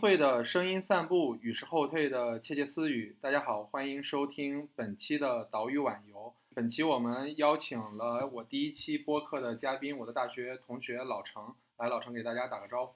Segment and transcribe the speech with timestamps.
[0.00, 3.14] 会的声音散步，与时后退的窃窃私语。
[3.20, 6.32] 大家好，欢迎收听本期的岛屿晚游。
[6.54, 11.54] 本期我们邀请了我第一期播客的嘉宾，我的大学同学老程。
[11.76, 12.94] 来，老程给大家打个招呼。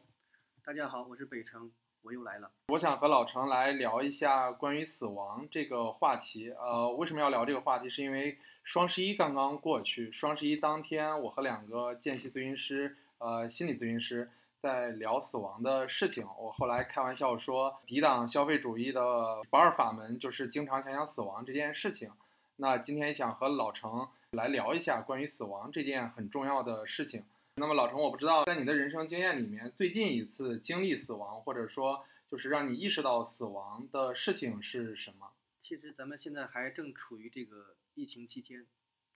[0.65, 2.51] 大家好，我是北城，我又来了。
[2.69, 6.53] 我想和老程来聊一下关于死亡这个话题。
[6.53, 7.91] 呃，为什么要聊这个话题？
[7.91, 14.31] 是因为双十一刚刚过去，双十一当天，我和两个见习咨询师，呃，心理咨询师。
[14.65, 22.11] 在聊死亡的事情，我后来开玩笑说，抵挡消费主义的不二法门就是经常想想死亡这件事情。
[22.57, 27.27] 那今天想和老程来聊一下关于死亡这件很重要的事情。
[27.57, 35.31] 那么老程，我不知道在你的人生经验里面，最近一次经历死亡，或者说就是让你意识到死亡的事情是什么？
[35.61, 38.67] 其实咱们现在还正处于这个疫情期间，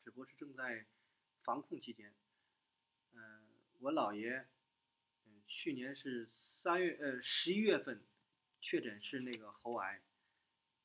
[0.05, 0.85] 只不过是正在
[1.43, 2.13] 防控期间。
[3.15, 3.41] 嗯，
[3.81, 4.45] 我姥爷。
[5.51, 6.29] 去年是
[6.63, 8.05] 三月呃十一月份
[8.61, 10.03] 确诊是那个喉癌，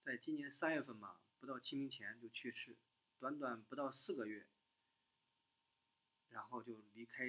[0.03, 2.77] 在今年三月份嘛，不到清明前就去世，
[3.19, 4.47] 短短不到四个月，
[6.29, 7.25] 然后就离开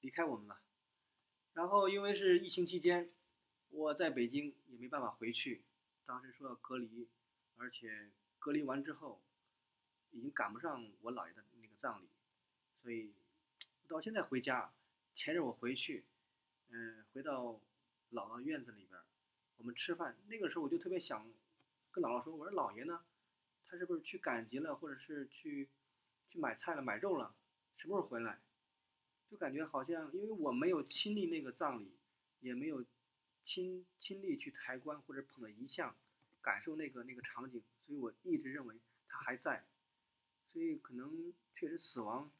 [0.00, 0.62] 离开我们了。
[1.52, 3.12] 然后因为是疫情期间，
[3.68, 5.62] 我在北京也没办法回去，
[6.06, 7.06] 当时说要隔离，
[7.56, 9.22] 而且隔离完之后
[10.10, 12.08] 已经赶不上我姥爷的那个葬礼，
[12.80, 13.12] 所以
[13.86, 14.72] 到现在回家，
[15.14, 16.06] 前日我回去。
[16.74, 17.60] 嗯，回到
[18.12, 18.98] 姥姥院子里边，
[19.58, 20.16] 我们吃饭。
[20.26, 21.30] 那个时候我就特别想
[21.90, 23.04] 跟姥姥说：“我说姥爷呢？
[23.66, 25.68] 他是不是去赶集了，或者是去
[26.30, 27.34] 去买菜了、买肉了？
[27.76, 28.40] 什么时候回来？”
[29.30, 31.92] 就感觉好像，因为我没有亲历那个葬礼，
[32.40, 32.82] 也没有
[33.44, 35.94] 亲亲历去抬棺或者捧着遗像，
[36.40, 39.62] 感受那个那个场景，所以我一直认为他还在。
[40.48, 42.30] 所以可能确实死亡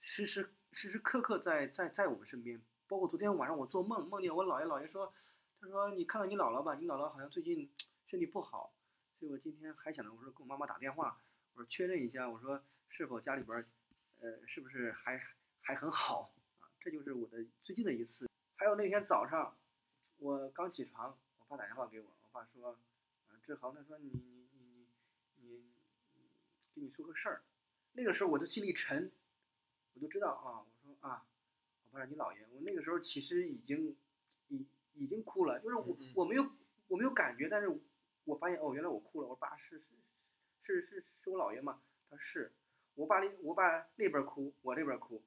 [0.00, 2.60] 时时时时刻刻在在在我们身边。
[2.88, 5.12] 包括昨天晚上我做梦，梦见我姥爷，姥爷说，
[5.60, 7.68] 他说你看看你姥姥吧，你姥姥好像最近
[8.06, 8.72] 身体不好，
[9.18, 11.20] 所以我今天还想着我说给我妈妈打电话，
[11.54, 13.64] 我说确认一下，我说是否家里边，
[14.20, 15.20] 呃，是不是还
[15.60, 16.70] 还很好啊？
[16.80, 18.28] 这就是我的最近的一次。
[18.54, 19.56] 还有那天早上，
[20.18, 22.78] 我刚起床，我爸打电话给我，我爸说，
[23.30, 24.86] 嗯，志豪，他说你你你
[25.40, 25.60] 你你，
[26.74, 27.42] 跟你说个事儿，
[27.92, 29.10] 那个时候我的心里沉，
[29.94, 31.26] 我就知道啊，我说啊。
[32.04, 33.96] 你姥爷，我那个时候其实已经
[34.48, 36.44] 已已经哭了，就是我我没有
[36.88, 37.80] 我没有感觉，但是
[38.24, 39.28] 我发现哦，原来我哭了。
[39.28, 39.86] 我说爸是是
[40.62, 41.80] 是是是我姥爷吗？
[42.10, 42.52] 他说是
[42.94, 45.22] 我爸那我爸那边哭，我这边哭。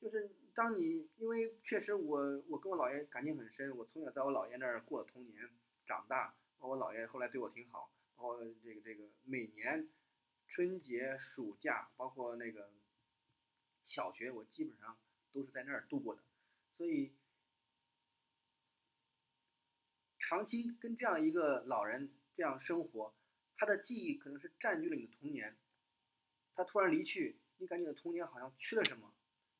[0.00, 5.48] 就是当你因为确实我我跟我姥爷感情很深，我从小在我姥爷那儿过童年
[5.86, 9.88] 长大，包括我姥爷后来对我挺好，包括这个这个每年
[10.46, 12.70] 春节暑假，包括那个
[13.84, 14.96] 小学，我基本上。
[15.32, 16.22] 都是在那儿度过的，
[16.76, 17.12] 所以
[20.18, 23.14] 长期跟这样一个老人这样生活，
[23.56, 25.56] 他的记忆可能是占据了你的童年。
[26.54, 29.12] 他突然离去，你感觉你的童年好像缺了什么。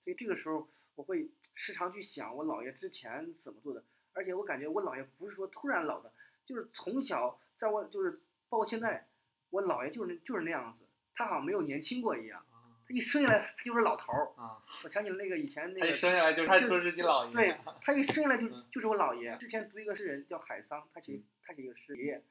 [0.02, 6.12] 所以这个时候，我会时常去想我姥爷之前怎么做的，而且我感觉我姥爷不是说突然老的，
[6.44, 9.08] 就是从小在我就是包括现在，
[9.50, 12.44] 我姥爷就是就是那样子，他好像没有年轻过一样。
[12.88, 14.62] 一生下来他就是老头儿啊！
[14.82, 17.32] 我想起了那个以前那个，他一生下来就是他就是你姥爷。
[17.32, 19.36] 对他一生下来就就是我姥爷。
[19.36, 22.24] 之前读一个诗人叫海桑，他写他写一个诗，爷爷，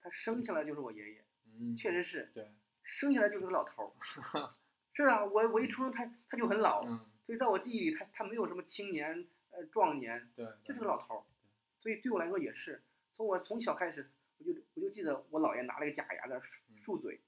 [0.00, 1.24] 他生下来就是我爷爷。
[1.46, 2.30] 嗯，确实是。
[2.34, 2.50] 对，
[2.82, 4.54] 生下来就是个老头儿。
[4.94, 6.82] 是啊，我我一出生他他就很老，
[7.24, 11.22] 所以在我记忆里他他没有什么青年呃壮年，对，就是个老头儿。
[11.80, 12.82] 所以对我来说也是，
[13.12, 16.50] 从我从小开始，我就我就记得我姥爷拿了个假牙在漱
[16.84, 17.20] 漱嘴，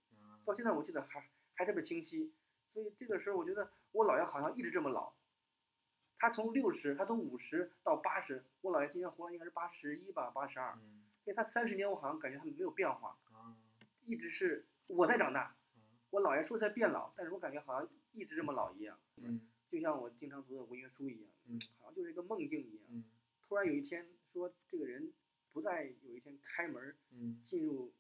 [0.45, 1.23] 到现在我记得还
[1.55, 2.33] 还特别清晰。
[2.73, 5.13] 所以这个时候，我觉得我姥爷好像一直这么老。
[6.19, 10.79] 他从六十，他从五十到八十，我姥爷今年活了应该是八十一吧，八十二。
[11.25, 13.17] 所以他三十年，我好像感觉他没有变化。
[14.05, 15.57] 一直是我在长大，
[16.11, 18.99] 我姥爷说在变老，但是我感觉好像一直这么老一样。
[19.71, 21.31] 就像我经常读的文学书一样，
[21.79, 23.05] 好像就是一个梦境一样。
[23.47, 25.13] 突然有一天说这个人
[25.53, 26.97] 不再有一天开门，
[27.45, 27.95] 进入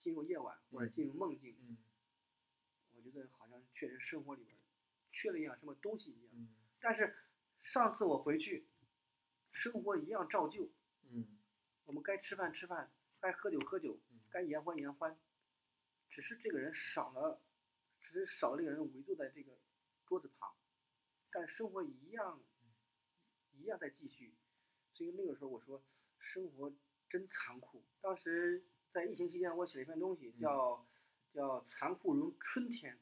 [0.00, 1.56] 进入夜晚或者进入梦境。
[2.98, 4.58] 我觉得好像确实生活里边
[5.12, 6.48] 缺了一样什么东西一样，
[6.80, 7.16] 但是
[7.62, 8.66] 上次我回去，
[9.52, 10.68] 生活一样照旧。
[11.02, 11.38] 嗯，
[11.84, 13.98] 我们该吃饭吃饭，该喝酒喝酒，
[14.30, 15.18] 该言欢言欢，
[16.08, 17.40] 只是这个人少了，
[18.00, 19.58] 只是少了一个人围坐在这个
[20.04, 20.54] 桌子旁，
[21.30, 22.42] 但生活一样
[23.52, 24.34] 一样在继续。
[24.92, 25.82] 所以那个时候我说，
[26.18, 26.72] 生活
[27.08, 27.84] 真残酷。
[28.00, 30.86] 当时在疫情期间，我写了一篇东西叫。
[31.32, 32.98] 叫残酷如春天。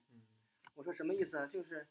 [0.75, 1.47] 我说什么意思啊？
[1.47, 1.87] 就是，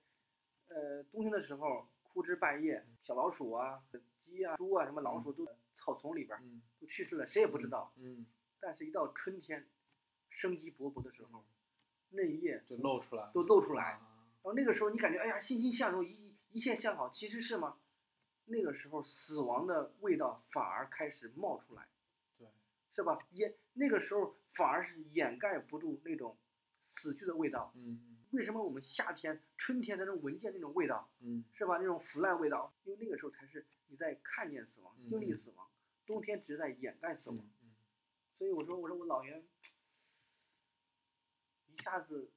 [0.68, 3.84] 呃，冬天的时候枯枝败叶，小老鼠啊、
[4.24, 7.92] 鸡啊、猪啊，什么老鼠都草丛里边儿嗯都去世了，谁也不知道。
[7.98, 8.26] 嗯，
[8.60, 9.68] 但是，一到春天，
[10.30, 11.44] 生机勃勃的时候，
[12.10, 13.94] 嫩叶就露出来，都露出来。
[13.94, 14.12] 啊
[14.44, 17.78] 然后那个时候你感觉哎呀欣欣向荣，一一切向好，其实是吗？
[18.46, 21.95] 那个时候死亡的味道反而开始冒出来，对，
[22.96, 23.20] 是吧？
[23.32, 26.38] 掩那个时候反而是掩盖不住那种
[26.82, 27.74] 死去的味道。
[28.32, 31.78] 为什么我们夏天、春天的那种闻见那种味道，嗯是吧？
[31.78, 35.70] 那种腐烂味道，因为那个时候才是你在看见死亡、经历嗯死亡，
[36.06, 37.38] 冬天只是在掩盖死亡。
[37.40, 37.76] 嗯嗯
[38.38, 39.44] 所以我说，我说我姥爷
[41.68, 42.32] 一下子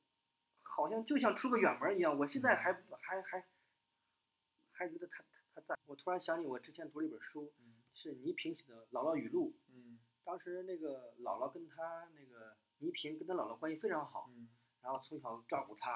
[0.62, 3.44] 好像就像出个远门一样，我现在还还还
[4.72, 5.78] 还觉得他他他在。
[5.87, 9.52] 我突然想起我之前读了一本书，嗯是倪萍写的《姥姥语录》。
[9.72, 14.46] 嗯当时那个姥姥跟他那个倪萍跟他姥姥关系非常好，嗯
[14.82, 15.90] 然后从小照顾他，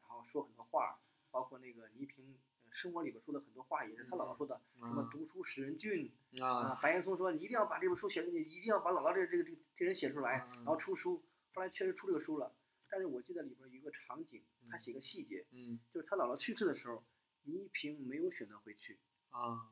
[0.00, 0.98] 然后说很多话，
[1.30, 11.22] 包括那个倪萍呃生活里边说的很多话也是他姥姥说的，什么啊读书使人俊，啊，啊白岩松说你一定要把这本书写出去，一定要把姥姥这个这个这个这人写出来，嗯然后出书。
[11.52, 12.56] 后来确实出这个书了，
[12.88, 17.04] 但是我记得里边有一个场景，他写个细节，嗯就是他姥姥去世的时候，
[17.42, 18.98] 倪萍没有选择回去。
[19.30, 19.68] 啊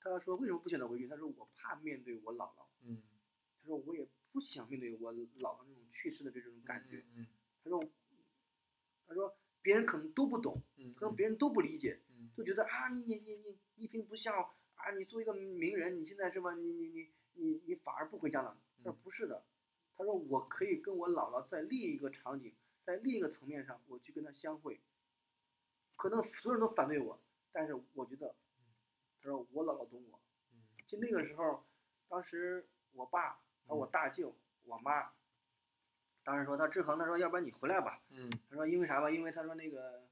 [0.00, 1.06] 他说为什么不选择回去？
[1.06, 3.02] 他说我怕面对我姥姥，嗯
[3.60, 7.04] 他说我也不想面对我姥姥那种去世的这种感觉。
[7.14, 7.26] 嗯
[7.62, 7.84] 他说
[9.06, 16.54] 他说别人可能都不懂，嗯可能别人都不理解，嗯就觉得啊，你你你你倪萍不孝啊，你作为一个名人，你现在是吧？
[16.54, 18.56] 你你你你你反而不回家了？
[18.78, 19.44] 他说嗯不是的，
[19.94, 22.54] 他说我可以跟我姥姥在另一个场景，
[22.84, 24.80] 在另一个层面上，我去跟她相会。
[25.96, 27.20] 可能所有人都反对我，
[27.52, 28.34] 但是我觉得，
[29.22, 30.20] 他说我姥姥懂我。
[30.52, 31.64] 嗯其实那个时候，
[32.08, 33.34] 当时我爸
[33.66, 34.34] 还有我大舅、
[34.64, 35.12] 我妈，
[36.24, 38.02] 当时说他志恒，他说要不然你回来吧。
[38.10, 39.10] 嗯他说因为啥吧？
[39.10, 40.02] 因为他说那个，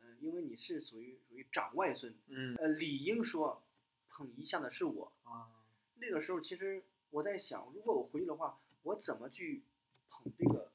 [0.00, 3.62] 嗯、因为你是属于属于长外孙，嗯呃，理应说
[4.08, 5.12] 捧遗像的是我。
[5.24, 5.50] 啊
[5.96, 9.62] 那个时候其实我在想，如果我回去的话，我怎么去
[10.08, 10.72] 捧这个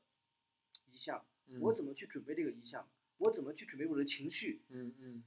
[0.91, 1.25] 遗像？
[1.59, 2.87] 我怎么去准备这个遗像？
[3.17, 4.61] 我怎么去准备我的情绪？
[4.69, 5.23] 嗯嗯，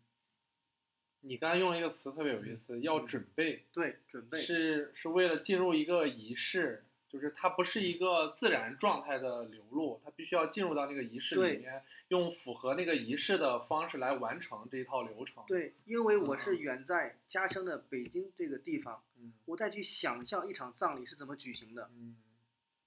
[1.22, 4.40] 你刚才用了一个词特别有意思，要准备，对，准备。
[4.40, 22.16] 是是为了进入一个仪式，就是它不是一个自然状态的流露，它必须要进入到那个仪式里面，用符合那个仪式的方式来完成这一套流程。，对，因为我是嗯远在家乡的北京这个地方，嗯我再去想象一场葬礼是怎么举行的，嗯，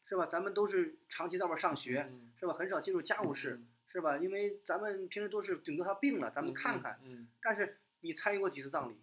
[0.05, 0.25] 是吧？
[0.25, 2.53] 咱们都是长期在外边上学，嗯是吧？
[2.53, 4.17] 很少进入家务事，是吧？
[4.17, 6.99] 因为咱们平时都是顶多他病了，咱们看看。
[7.05, 8.93] 嗯但是你参与过几次葬礼？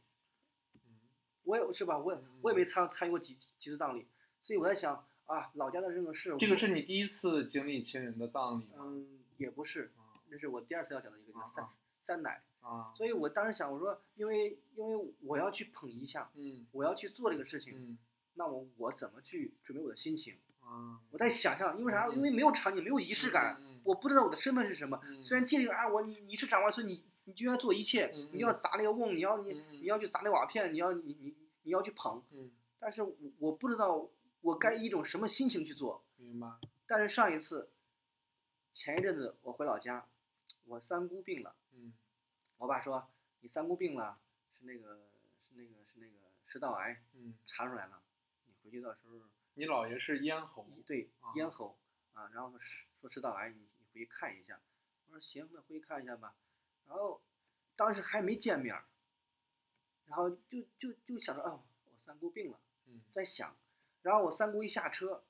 [0.75, 0.81] 嗯
[1.45, 1.99] 我也是吧？
[1.99, 4.07] 我也嗯我也没参参与过几几次葬礼，
[4.45, 8.77] 所以我在想啊，老家的这个事，这个是你第一次经历亲人的葬礼吗？
[8.79, 11.71] 嗯，也不是，啊这是我第二次要讲的一个，就是三啊啊
[12.05, 12.43] 三奶。
[12.61, 17.99] 啊，所以我当时想，我说，因为因为我要去捧一下，嗯我要去做这个事情，嗯
[18.35, 20.39] 那我我怎么去准备我的心情？
[20.61, 22.07] 啊，我在想象，因为啥？
[22.07, 25.01] 嗯因为没有场景，没有仪式感，嗯嗯我不知道我的身份是什么。
[25.05, 34.09] 嗯虽然界定啊，我你你是长外孙，你你就要做一切，你要砸那个瓮，你要你、你要去砸那瓦片，你要你你你要去捧，嗯，但是我我不知道
[34.41, 36.05] 我该以一种什么心情去做。
[36.17, 36.49] 明白。
[36.87, 37.71] 但是上一次，
[38.75, 40.09] 前一阵子我回老家，
[40.65, 41.93] 我三姑病了，嗯
[42.59, 43.09] 我爸说
[43.41, 44.19] 你三姑病了，
[44.53, 45.09] 是那个
[45.41, 48.03] 是那个是那个食道癌嗯，查出来了，
[48.47, 49.15] 你回去到时候
[49.55, 50.67] 你姥爷是咽喉。
[50.85, 51.79] 对啊咽喉
[52.15, 54.61] 啊，然后说食说食道癌，你你回去看一下。
[55.07, 56.35] 我说行，那回去看一下吧。
[56.87, 57.23] 然后
[57.77, 58.85] 当时还没见面儿，
[60.07, 63.57] 然后就就就想着哦，我三姑病了，嗯在想。
[64.03, 65.23] 然后我三姑一下车，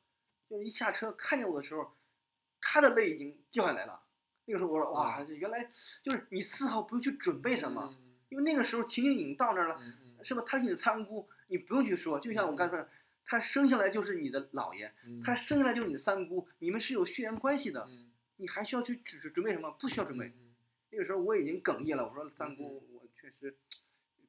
[0.48, 1.94] 就是一下车看见我的时候，
[2.60, 4.02] 她的泪已经掉下来了。
[4.46, 5.68] 那个时候我说哇，啊原来
[6.02, 9.78] 就是你丝毫不用去准备什么，嗯因为那个时候情景已经到那儿了，
[10.24, 10.42] 是吧？
[10.46, 12.18] 她是你的三姑，你不用去说。
[12.18, 12.90] 就像我刚才说的，
[13.26, 19.70] 他生下来就是你的姥爷，嗯，他生下来就是你的三姑，你们是有血缘关系的，嗯你还需要去准准备什么？
[19.72, 20.32] 不需要准备。
[20.92, 23.56] 嗯那个时候我已经哽咽了，我说三姑嗯，我确实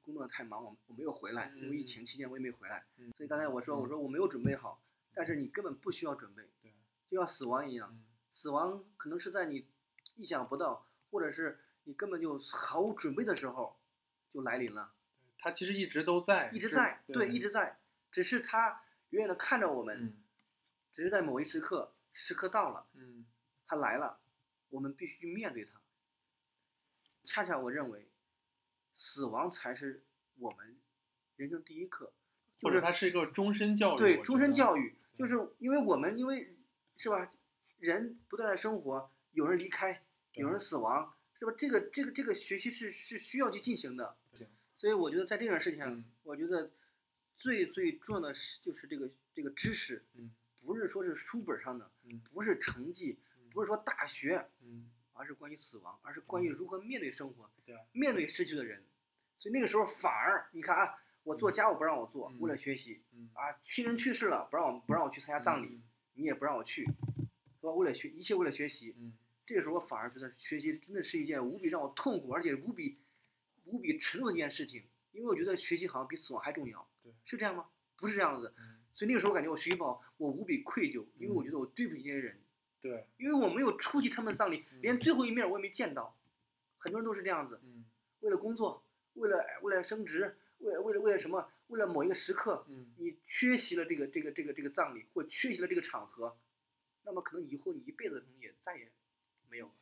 [0.01, 1.85] 工作太忙，我我没有回来，因为疫嗯。
[1.85, 3.11] 情期间我也没回来，嗯。
[3.17, 3.81] 所以刚才我说嗯。
[3.81, 4.81] 我说我没有准备好，
[5.13, 6.73] 但是你根本不需要准备，对，
[7.09, 8.05] 就像死亡一样，嗯。
[8.31, 9.67] 死亡可能是在你
[10.15, 13.77] 意想不到，或者是你根本就毫无准备的时候
[14.29, 14.93] 就来临了。
[15.37, 17.77] 他其实一直都在，一直是在，对，一直在，
[18.09, 20.23] 只是他远远的看着我们，嗯。
[20.93, 23.25] 只是在某一时刻，时刻到了，嗯。
[23.65, 24.21] 他来了，
[24.69, 25.82] 我们必须去面对他。
[27.23, 28.07] 恰恰我认为，
[28.93, 30.03] 死亡才是
[30.37, 30.77] 我们
[31.35, 32.11] 人生第一课，
[32.59, 36.55] 就是或者它是一个终身教育，对终身教育，就是因为我们因为
[36.95, 37.29] 是吧，
[37.79, 40.03] 人不断的生活，有人离开，
[40.33, 41.55] 有人死亡，是是吧？
[41.57, 44.47] 这个这个这个学习是是需要去进行的行。
[44.77, 46.05] 所以我觉得在这件事情上，嗯。
[46.23, 46.71] 我觉得
[47.37, 50.31] 最最重要的是就是这个这个知识，嗯。
[50.65, 52.21] 不是说是书本上的，嗯。
[52.31, 53.19] 不是成绩，
[53.51, 58.83] 不是说大学，嗯而是关于死亡，而是关于如何面对生活，对面对失去的人。
[59.37, 62.39] 所以那个时候反而你看啊，我做家务不让我做，嗯。
[62.39, 63.29] 为了学习嗯。
[63.33, 65.81] 啊，亲人去世了不让我不让我去参加葬礼，
[66.13, 66.91] 你也不让我去，是
[67.61, 67.71] 吧？
[67.71, 69.13] 为了学一切为了学习，嗯。
[69.45, 72.99] 这个时候我反而觉得学习真的是一件无比让我痛苦，而且无比
[73.65, 77.65] 无比沉重的一件事情，因为我觉得学习好像比死亡还重要对，是这样吗？
[77.97, 78.53] 不是这样子。
[78.57, 78.79] 嗯。
[78.93, 82.42] 所以那个时候我感觉我学习不好，我无比愧疚，因为我觉得我对不起那些人，
[82.83, 86.15] 对因为我没有出席他们的葬礼，嗯连最后一面我也没见到。
[86.77, 87.85] 很多人都是这样子，嗯
[88.19, 91.49] 为了工作，为了为了升职，为了为了为了什么？
[91.67, 96.37] 为了某一个时刻，嗯你缺席了这个这个这个这个葬礼，或缺席了这个场合，
[97.03, 98.91] 那么可能以后你一辈子可能也再也
[99.49, 99.73] 没有了。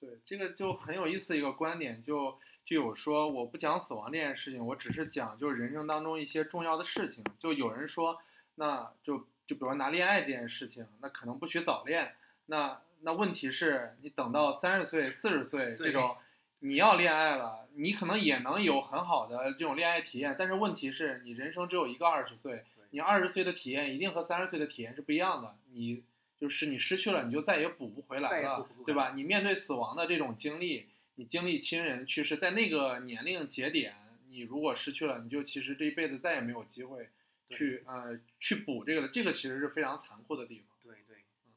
[0.00, 7.22] 对，这个就很有意思的一个观点，就就有说我不讲死亡这件事情，我只是讲就是人生当中一些重要的事情。
[7.38, 8.18] 就有人说，
[8.56, 12.16] 那就就比如说拿恋爱这件事情，那可能不许早恋。
[12.50, 16.16] 那那问题是你等到三十岁、四十岁这种，
[16.58, 25.56] 你要恋爱了，你可能也能有很好的这种恋爱体验，但是问题是你人生只有一个二十岁，你二十岁的体验一定和三十岁的体验是不一样的。
[25.72, 26.02] 你
[26.40, 29.12] 就是你失去了，你就再也补不回来了对吧？
[29.14, 33.94] 你面对死亡的这种经历，你经历亲人去世，在那个年龄节点，
[34.28, 37.08] 你如果失去了，你就其实这一辈子再也没有机会
[37.48, 39.08] 去呃去补这个了。
[39.08, 40.69] 这个其实是非常残酷的地方。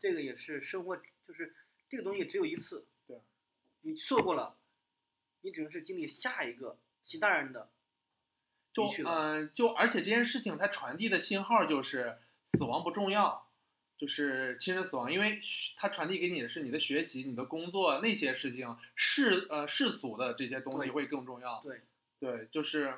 [0.03, 1.55] 这个也是生活，就是
[1.88, 2.86] 这个东西只有一次。
[3.07, 3.22] 对，
[3.83, 4.57] 你错过了，
[5.39, 7.72] 你只能是经历下一个其他人的
[8.74, 8.83] 就。
[9.05, 12.17] 嗯、就而且这件事情它传递的信号就是
[12.51, 13.48] 死亡不重要，
[13.98, 15.39] 就是亲人死亡，因为
[15.77, 21.62] 它传递给你的是你的学习、你的工作那些事情，世呃世俗的这些东西会更重要。
[21.62, 21.79] 对
[22.19, 22.95] 对，就是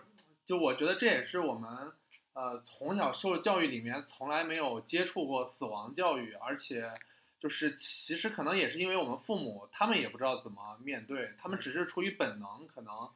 [0.48, 1.92] 就我觉得这也是我们
[2.36, 6.94] 呃从小受的教育里面从来没有接触过死亡教育，而且
[7.40, 13.10] 就是其实可能也是因为我们父母他们也不知道怎么面对，他们只是出于本能，可能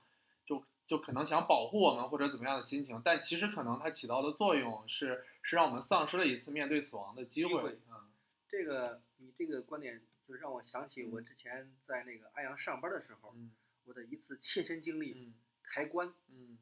[0.45, 7.77] 就就可能想保护我们或者怎么样的心情，但其实可能它起到的作用是是让我们丧失了一次面对死亡的机会。
[7.89, 8.09] 嗯。
[8.47, 11.25] 这个你这个观点，就是让我想起我嗯。
[11.25, 13.51] 之前在那个安阳上班的时候，嗯。
[13.83, 15.33] 我的一次切身经历，嗯。
[15.63, 16.57] 抬棺，嗯。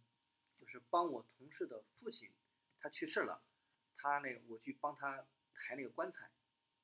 [0.59, 2.27] 就是帮我同事的父亲，
[2.87, 3.43] 他去世了，
[3.97, 6.31] 他那个我去帮他抬那个棺材，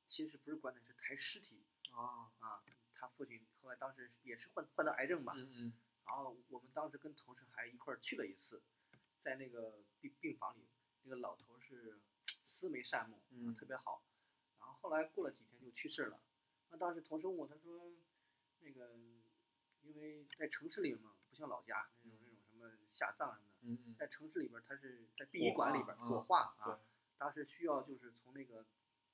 [0.09, 2.61] 其实不是棺材，是抬尸体啊啊。
[2.93, 5.73] 他父亲后来当时也是患患得癌症吧，嗯嗯
[6.05, 8.61] 然后我们当时跟同事还一块儿去了一次，
[9.21, 10.67] 在那个病病房里，
[11.03, 11.97] 那个老头是
[12.45, 14.03] 慈眉善目，特别好。
[14.59, 16.19] 然后后来过了几天就去世了。
[16.69, 17.93] 那当时同事问我，他说，
[18.59, 18.93] 那个
[19.83, 22.19] 因为在城市里嘛，不像老家那种
[22.51, 23.52] 那种什么下葬什么的，
[23.97, 26.79] 在城市里边儿他是在殡仪馆里边火化对啊，
[27.17, 28.65] 当时需要就是从那个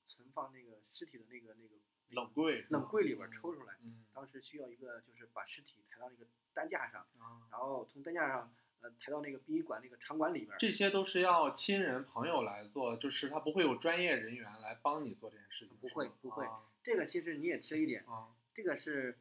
[0.07, 1.75] 存放那个尸体的那个那个
[2.09, 7.01] 冷柜冷柜里边抽出来，嗯当时需要一个就是把尸体抬到那个担架上。
[7.19, 7.45] 啊。
[7.51, 8.51] 然后从担架上
[8.81, 10.57] 呃抬到那个殡仪馆那个场馆里边儿。
[10.57, 15.77] 这些都是要亲人朋友来做，就是他不会有专业人员来帮你做这件事情。
[15.77, 19.19] 不会不会啊这个其实你也提了一点，啊这个是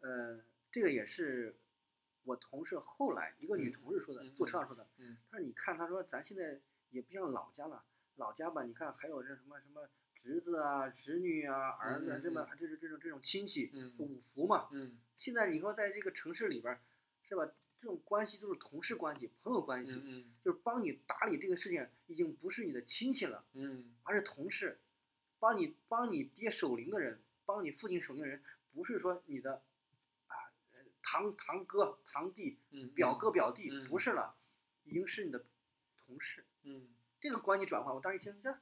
[0.00, 1.56] 呃这个也是
[2.26, 4.86] 我同事后来一个女嗯同事说的，嗯坐车上说的。
[4.98, 7.82] 嗯她说你看，她说咱现在也不像老家了，
[8.16, 14.68] 老家吧，你看还有这什么什么侄子啊、侄女啊、儿子啊，嗯这么嗯这是这种这种亲戚，嗯五福嘛。
[14.72, 16.80] 嗯现在你说在这个城市里边儿，
[17.22, 17.50] 是吧？
[17.78, 23.44] 这种关系都是同事关系、朋友关系，嗯就是帮你打理这个事情，已经不是你的亲戚了。
[23.52, 24.80] 嗯而是同事，
[25.38, 28.42] 帮你帮你爹守灵的人，帮你父亲守灵的人，
[28.72, 29.62] 不是说你的
[31.16, 34.34] 堂堂哥堂弟嗯，表哥表弟，嗯不是了，
[34.84, 35.44] 已经是你的
[35.96, 36.44] 同事。
[36.64, 36.88] 嗯
[37.20, 38.54] 这个关系转换，我当时一听，这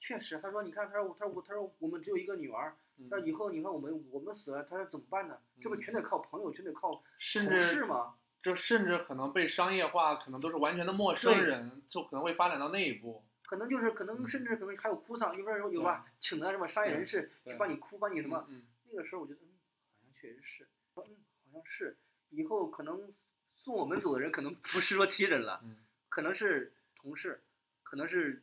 [0.00, 5.38] 确实，他说你看，他说他说我他说我们只有一个女儿，嗯，他说以后你看我们我们死了，他说怎么办呢？
[5.60, 8.16] 这不全得靠朋友，全得靠甚同事至吗？
[8.42, 13.24] 这甚至可能被商业化，可能都是完全的陌生人，就可能会发展到那一步。
[13.46, 18.44] 可能就是可能嗯甚至可能还有哭丧，有边有有吧，请的什么商业人士去帮你哭，帮你什么。
[18.48, 19.54] 嗯那个时候我觉得，嗯，
[20.00, 21.04] 好像确实是，嗯，好
[21.56, 21.96] 像是，
[22.30, 23.12] 以后可能
[23.56, 25.76] 送我们走的人可能不是说亲人了，嗯，
[26.08, 27.42] 可能是同事，
[27.82, 28.42] 可能是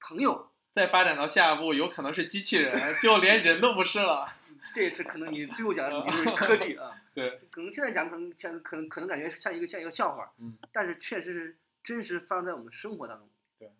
[0.00, 4.32] 朋友，再发展到下一步，有可能是机器人，就连人都不是了。
[4.74, 13.28] 这也是可能你最后讲的，你就是科技啊， 对，可能现在讲可能像可能可能感觉像一个像一个笑话，嗯但是确实是真实发生在我们生活当中。
[13.58, 13.72] 对，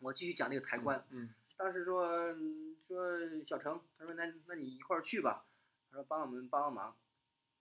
[0.00, 5.44] 我继续讲那个抬棺，嗯当时说嗯说小程，他说那那你一块儿去吧，
[5.90, 6.96] 他说帮我们帮帮忙，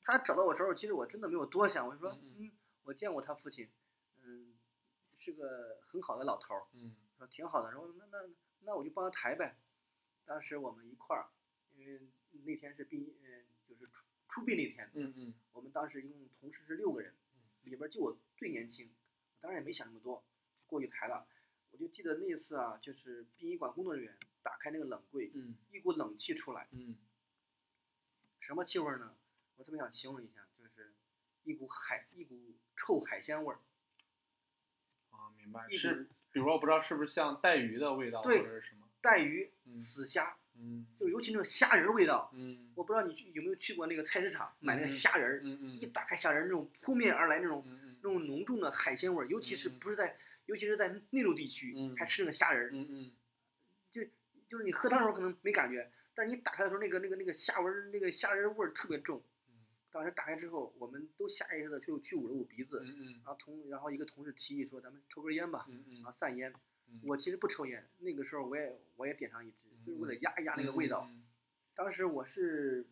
[0.03, 2.51] 他找到我时候，其实我真的没有多想，我就说，嗯嗯，
[2.84, 3.70] 我见过他父亲，
[4.24, 4.53] 嗯，
[5.17, 8.17] 是个很好的老头儿，嗯说挺好的，然后那那
[8.62, 9.55] 那我就帮他抬呗。
[10.25, 11.29] 当时我们一块儿，
[11.75, 12.01] 因为
[12.46, 17.13] 那天是毕，呃，就是出出殡那天，嗯嗯我们当时一共同事是六个人，
[17.63, 18.89] 里边就我最年轻，
[19.36, 20.24] 我当然也没想那么多，
[20.65, 21.27] 过去抬了。
[21.72, 26.98] 我就记得那次啊，就是殡仪馆工作人员打开那个冷柜，嗯一股冷气出来，嗯
[28.39, 29.15] 什么气味呢？
[29.62, 30.91] 我特别想形容一下，就是
[31.44, 32.36] 一股海一股
[32.75, 33.60] 臭海鲜味儿，
[35.12, 42.32] 啊，明白一是，比如说我不知道是不是像带鱼的味道或对者是什么，带鱼、嗯死虾，嗯就尤其那种虾仁味道。
[42.34, 47.63] 嗯我不知道你去有没有去过那个菜市场买那个嗯虾仁儿，嗯嗯一打开虾仁儿，那种扑面而来那种
[48.01, 53.12] 那种浓重的海鲜味儿，尤其是不是在，尤其是在内陆地区，嗯还吃那个虾仁儿，嗯嗯
[53.91, 54.01] 就
[54.48, 59.24] 就是你喝汤的时候可能没感觉，但是你打开的时候，那个那个那个虾味儿，那个虾仁味儿特别重。
[59.91, 66.53] 当时打开之后，我们都下意识的就去捂了捂鼻子，嗯嗯然后同然后一个同事提议说，咱们抽根烟吧，嗯嗯然后散烟。
[66.88, 71.05] 嗯，我其实不抽烟，那个时候我也我也点上一支，就是为了嗯压一压那个味道。
[71.10, 71.24] 嗯
[71.74, 72.86] 当时我是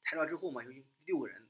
[0.00, 0.72] 抬到之后嘛，有
[1.04, 1.46] 六个人，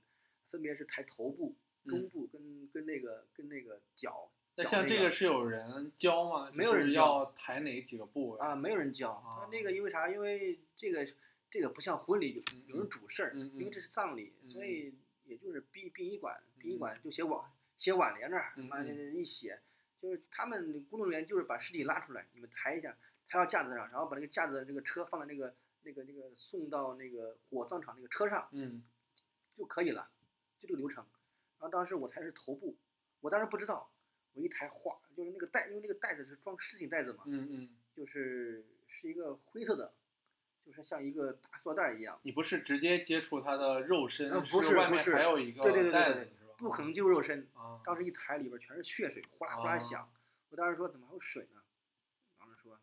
[0.51, 4.31] 分别是抬头部、中嗯部跟跟那个跟那个脚。
[4.57, 6.51] 那脚这个是有人教吗？
[6.53, 9.23] 没有人教要抬哪几个部位啊，没有人教。
[9.25, 10.11] 他那个因为啥？
[10.11, 11.07] 因为这个
[11.53, 14.95] 这个不像婚礼有嗯有人主事儿，因为这是葬礼，嗯所以
[15.25, 16.79] 也就是殡殡仪馆，殡仪嗯。
[16.79, 19.15] 馆就写挽写挽联那儿，嗯妈嗯。
[19.15, 19.61] 一写，
[19.99, 22.97] 就是他们工作人员就是把尸体拉出来，你们抬一下，
[23.29, 28.83] 抬到架子上，然后把那个架子的这个车放在那个那个那个送到那个火葬场那个车上嗯。
[29.55, 30.09] 就可以了，
[30.59, 31.05] 就这个流程。
[31.59, 32.75] 然后当时我抬的是头部，
[33.21, 33.93] 我当时不知道，
[34.33, 39.93] 我一抬哗，就是那个袋，因为那个袋子是装尸体袋子嘛，嗯嗯，就是是一个灰色的，
[40.65, 46.33] 就是像一个大塑料袋一样，你不是直接接触它的肉身，呃不是外面不是还有一个对对对对？
[46.59, 47.49] 不可能进入肉身。
[47.55, 50.13] 啊，当时一抬里边全是血水，哗啦哗啦哦响。
[50.51, 51.61] 我当时说怎么还有水呢？
[52.39, 52.79] 当时说，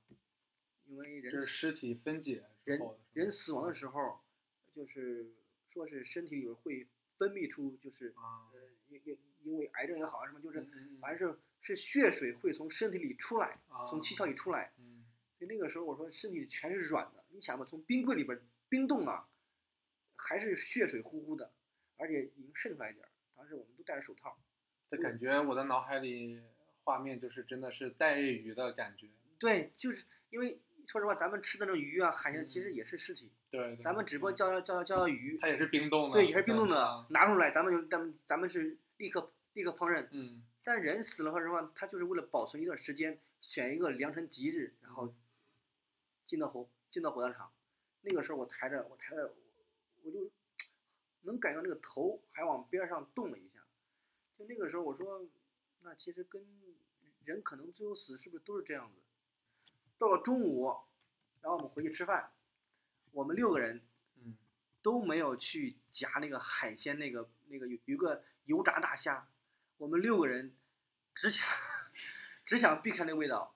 [0.86, 2.80] 因为人这是尸体分解人
[3.14, 4.20] 人死亡的时候，
[4.76, 5.32] 就是
[5.72, 6.88] 说是身体里边会
[7.18, 10.68] 分泌出就是啊，呃因因因为癌症也好啊什么，就是
[11.00, 14.74] 反正是是血水会从身体里出来，从气啊窍里出来。
[15.40, 19.26] 嗯所以那个时候我说身体里全是软的，你想吧，从冰柜里边冰冻啊，
[20.18, 21.50] 还是血水呼呼的，
[21.98, 23.10] 而且已经渗出来一点儿。
[23.38, 24.38] 当时我们都戴着手套。
[24.92, 26.42] 这感觉我的脑海里
[26.84, 29.08] 画面就是真的是带鱼的感觉。
[29.40, 40.08] 对，就是因为说实话，咱们吃的那种鱼啊、海鲜，其实嗯也是尸体，对，对咱们只不过叫叫叫叫鱼，它也是冰冻的，对，也是冰冻的啊，拿出来，咱们就咱们咱们是立刻立刻烹饪。
[40.12, 45.14] 嗯但人死了，说实话，他就是为了保存一段时间，选一个良辰吉日，然后
[46.30, 47.52] 进到火进到火葬场。
[48.02, 49.34] 那个时候我抬着我抬着，
[50.04, 50.30] 我就
[51.24, 53.66] 能感觉那个头还往边上动了一下。
[54.38, 55.28] 就那个时候我说，
[55.82, 56.48] 那其实跟
[57.26, 59.02] 人可能最后死是不是都是这样子？
[59.98, 60.68] 到了中午，
[61.42, 62.32] 然后我们回去吃饭，
[63.12, 63.82] 我们六个人
[64.18, 64.38] 嗯
[64.84, 69.28] 都没有去夹那个海鲜，那个那个有有个油炸大虾，
[69.78, 70.56] 我们六个人
[71.16, 71.46] 只想
[72.46, 73.56] 只想避开那味道，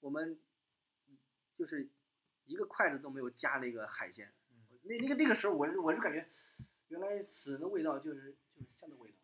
[0.00, 0.40] 我们
[1.60, 1.86] 就是
[2.46, 4.32] 一个筷子都没有夹那个海鲜。
[4.50, 6.26] 嗯那那个那个时候，我是我就感觉，
[6.88, 9.16] 原来死人的味道就是就是香的味道，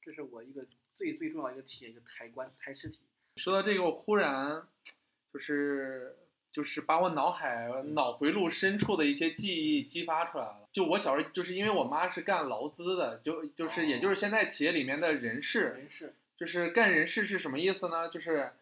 [0.00, 3.00] 这是我一个最最重要的一个体验，一个抬棺抬尸体。
[3.38, 4.68] 说到这个，我忽然
[5.32, 6.16] 就是
[6.52, 10.68] 就是把我脑海脑回路深处的一些记忆激发出来了。
[10.72, 18.08] 就我小时候，就是因为我妈是干劳资的，就就是也就是现在企业里面的人事，人事，就是干人事是什么意思呢？
[18.08, 18.52] 就是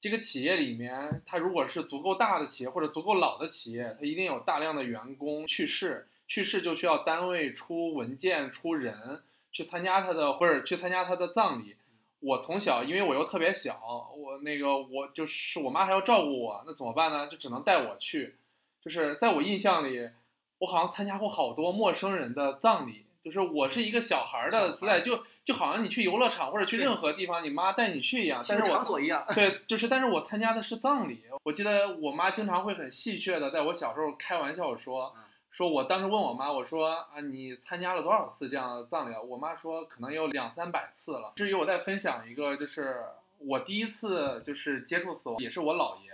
[0.00, 11.74] 这个企业里面，它如果是足够大的企业或者足够老的企业，它一定有大量的员工去世，去世就需要单位出文件、出人去参加他的或者去参加他的葬礼。
[12.20, 17.28] 我从小，因为我又特别小，我那个我就是我妈还要照顾我，那怎么办呢？
[17.28, 18.36] 就只能带我去。
[18.82, 20.10] 就是在我印象里，
[20.58, 28.44] 我好像参加过好多陌生人的葬礼，就是我是一个小孩儿的姿态，就就好像你去游乐场或者去任何地方，你妈带你去一样。
[28.44, 29.24] 场所一样。
[29.34, 31.22] 对，就是但是我参加的是葬礼。
[31.42, 39.22] 我记得我妈经常会很戏谑的在我小时候开玩笑说嗯，说我当时问我妈，我说啊你参加了多少次这样的葬礼啊？
[39.22, 41.32] 我妈说可能有两三百次了。
[41.36, 43.06] 至于我再分享一个，就是
[43.38, 46.10] 我第一次就是接触死亡，也是我姥爷。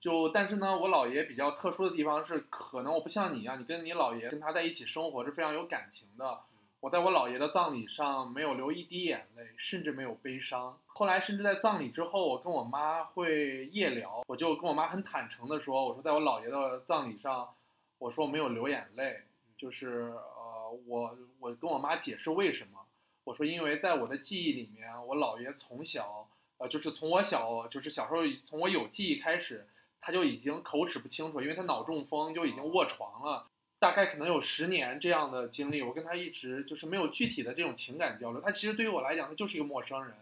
[0.00, 6.40] 就但是呢，我姥爷比较特殊的地方是，可能我不像你一样，你跟你姥爷跟他在一起生活是非常有感情的。
[6.82, 10.80] 我在我姥爷的葬礼上没有流一滴眼泪，甚至没有悲伤。
[10.86, 17.54] 后来甚至在葬礼之后，我跟我妈会夜聊，我就跟我妈很坦诚的说，我说在我姥爷的葬礼上，
[17.98, 19.22] 我说我没有流眼泪，
[19.56, 22.80] 就是呃，我我跟我妈解释为什么，
[23.22, 26.26] 我说因为在我的记忆里面，我姥爷从小
[26.58, 29.68] 呃就是从我小就是小时候从我有记忆开始，
[30.00, 33.46] 他就已经口齿不清楚，因为他脑中风就已经卧床了。
[33.82, 38.40] 大概可能有十年这样的经历，我跟他一直就是没有具体的这种情感交流。
[38.40, 40.14] 他其实对于我来讲，他就是一个陌生人，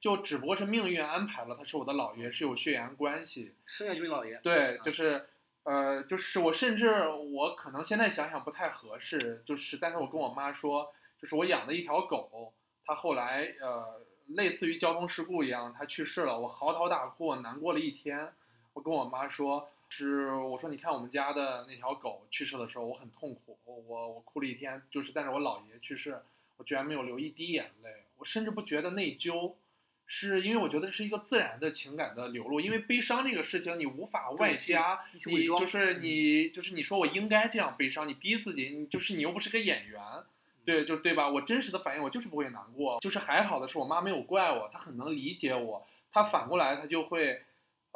[0.00, 3.56] 就只不过是命运安排了他是我的姥爷，是有血缘关系。
[3.66, 4.38] 生下就是姥爷。
[4.44, 5.26] 对，就是，
[5.64, 12.52] 呃，就是我甚至我可能现在想想不太合适，就是但是我跟我妈说，就是我养的一条狗，
[12.86, 18.28] 它后来呃类似于交通事故一样，它去世了，我嚎啕大哭，我难过了一天。
[18.74, 19.68] 我跟我妈说。
[19.90, 24.82] 是我说，你看我们家的那条狗去世的时候，我很痛苦，我我我哭了一天。
[24.90, 26.20] 就是但是我姥爷去世，
[26.56, 29.54] 我居然没有流一滴眼泪，我甚至不觉得内疚，
[30.06, 32.60] 是因为我觉得是一个自然的情感的流露。
[32.60, 40.00] 因为悲伤这个事情你无法外加，你就是你就是你说我应该这样悲伤，你逼自己，你就是你又不是个演员，
[40.64, 41.28] 对就对吧？
[41.28, 47.42] 我真实的反应我就是不会难过，就是还好的是我妈没有怪我，她很能理解我，她反过来她就会。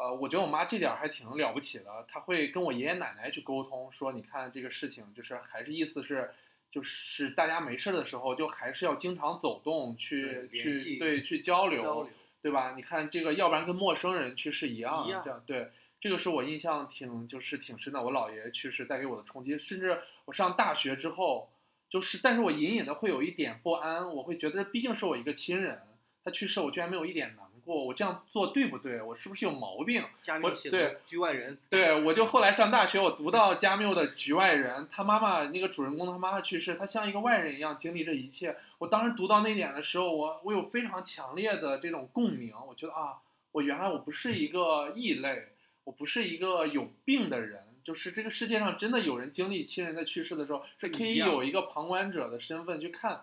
[0.02, 6.32] 呃，我觉得我妈这点还挺了不起的，她会跟我爷爷奶奶去沟通，说你看这个事情，就是还是意思是，
[6.72, 12.10] 就是大家没事的时候，就还是要经常走动，去去对去交流，
[12.42, 12.72] 对吧？
[12.74, 18.02] 你看这个，要不然跟陌生人去是一样，这样对，这个是我印象挺就是挺深的。
[18.02, 21.52] 我姥爷去世带给我的冲击，甚至我上大学之后，
[21.88, 25.80] 就是但是我隐隐的会有一点不安，我会觉得毕竟是我一个亲人，
[26.24, 27.51] 他去世，我居然没有一点难。
[27.64, 29.00] 过我这样做对不对？
[29.00, 30.02] 我是不是有毛病？
[30.42, 38.56] 我对局外人，对我就后来上大学，我读到加缪的局外人，他妈妈那个主人公他妈妈去世，他像一个外人一样经历这一切。
[38.78, 42.52] 我当时读到那点的时候，我我有非常强烈的这种共鸣。
[42.68, 43.18] 我觉得啊，
[43.52, 45.48] 我原来我不是一个异类，
[45.84, 53.22] 我不是一个有病的人，就是这个世界上真的有人经历亲人的去世的时候，是可以有一个旁观者的身份去看。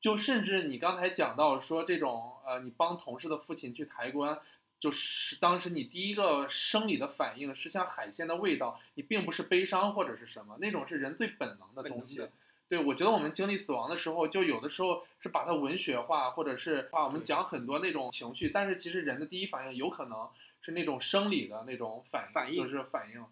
[0.00, 4.38] 就甚至你刚才讲到说这种呃，你帮同事的父亲去抬棺，
[4.80, 12.26] 就是当时你第一个生理的反应是像海鲜的味道，你并不是悲伤或者是什么，那种是人最本能的东西。
[12.70, 20.30] 对，我觉得我们经历死亡的时候，就有的时候是把它文学化，或者是话我们讲很多那种情绪，但是其实人的第一反应有可能
[20.62, 23.22] 是那种生理的那种反反应，就是反应。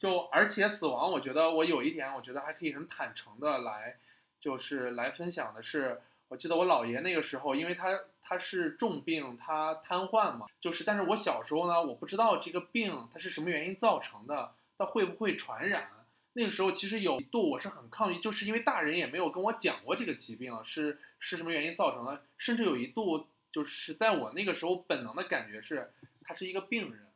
[0.00, 3.98] 就而且死亡，我觉得我有一点，我觉得还可以很坦诚的来，
[4.40, 6.00] 就是来分享的是。
[6.28, 15.88] 我记得我姥爷那个时候，因为他他是重病，他瘫痪嘛，就是，但是我小时候呢，我不知道这个病它是什么原因造成的，它会不会传染？
[16.32, 25.92] 那个时候其实有一度我是很抗拒，就是因为大人也没有跟我讲过这个疾病是是什么原因造成的，甚至有一度就是在我那个时候本能的感觉是
[26.24, 27.06] 他是一个病人，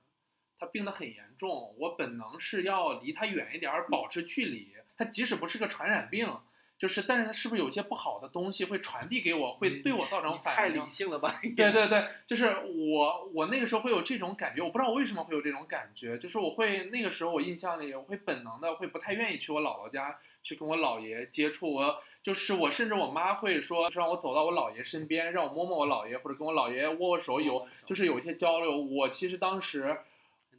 [0.57, 6.33] 他病得很严重，我本能是要离他远一点，保持距离，他即使不是个传染病。
[6.80, 10.76] 就是，但是它是不是有一些不好的东西会传递给我，会对我造成反应？
[10.78, 11.38] 太理性了吧？
[11.54, 28.78] 对对对，就是我，我那个时候会有这种感觉，我不知道我为什么会有这种感觉，就是我会那个时候我印象里，我会本能的会不太愿意去我姥姥家去跟我姥爷接触，我就是我甚至我妈会说让我走到我姥爷身边，让我摸摸我姥爷或者跟我姥爷握握手，有就是有一些交流。
[28.78, 29.98] 我其实当时。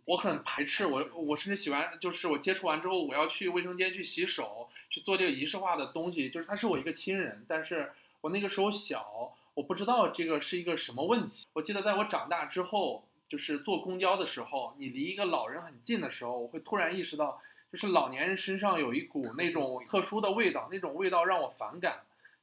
[0.06, 6.30] 我很排斥我，我甚至洗完就是我接触完之后，我要去卫生间去洗手，去做这个仪式化的东西。
[6.30, 11.46] 就是他是我一个亲人，但是我那个时候小，我不知道这个是一个什么问题。
[11.54, 22.02] 我记得在我长大之后，就是坐公交的时候，你离一个老人很近的时候，我会突然意识到，就是老年人身上有一股那种特殊的味道，那种味道让我反感。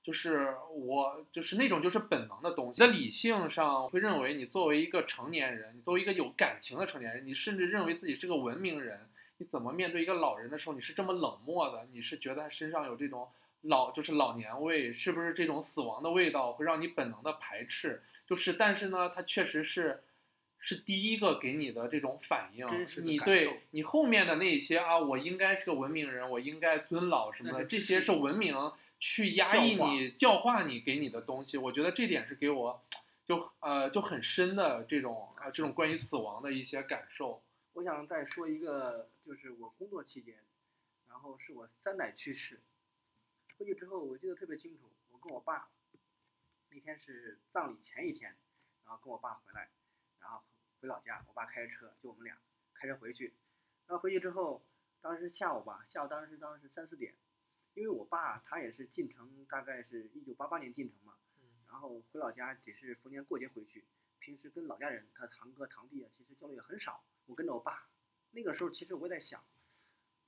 [0.09, 2.81] 就是我就是那种就是本能的东西。
[2.81, 9.01] 在理性上会认为，你作为一个成年人，你作为一个有感情的成年人，你甚至认为自己是个文明人，
[9.37, 11.87] 你怎么面对一个老人的时候，你是这么冷漠的？
[11.93, 13.29] 你是觉得他身上有这种
[13.61, 18.03] 老就是老年味，是不是这种死亡的味道会让你本能的排斥？
[18.27, 20.03] 就是，但是呢，他确实是
[20.59, 22.67] 是第一个给你的这种反应。
[23.03, 28.57] 你对你后面的那些啊，我应该是个文明人，我应该尊老什么的，这些是文明。
[28.99, 32.85] 去压抑你、教化你给你的东西，我觉得这点是给我，
[33.25, 37.43] 就呃就很深的这种啊这种关于死亡的一些感受。
[37.75, 40.43] 我想再说一个，就是我工作期间，
[41.09, 42.61] 然后是我三奶去世，
[43.57, 45.71] 回去之后我记得特别清楚，我跟我爸
[46.71, 48.37] 那天是葬礼前一天，
[48.85, 49.71] 然后跟我爸回来，
[50.21, 50.43] 然后
[50.81, 52.37] 回老家，我爸开着车，就我们俩
[52.75, 53.33] 开车回去，
[53.87, 54.67] 然后回去之后，
[55.01, 57.15] 当时下午吧，下午当时当时三四点。
[57.79, 61.15] 因为我爸他也是进城，大概是一九八八年进城嘛，
[61.69, 63.85] 然后回老家只是逢年过节回去，
[64.19, 67.05] 平时跟老家人，他堂哥堂弟啊，其实交流也很少。
[67.27, 67.89] 我跟着我爸，
[68.33, 69.43] 那个时候其实我在想，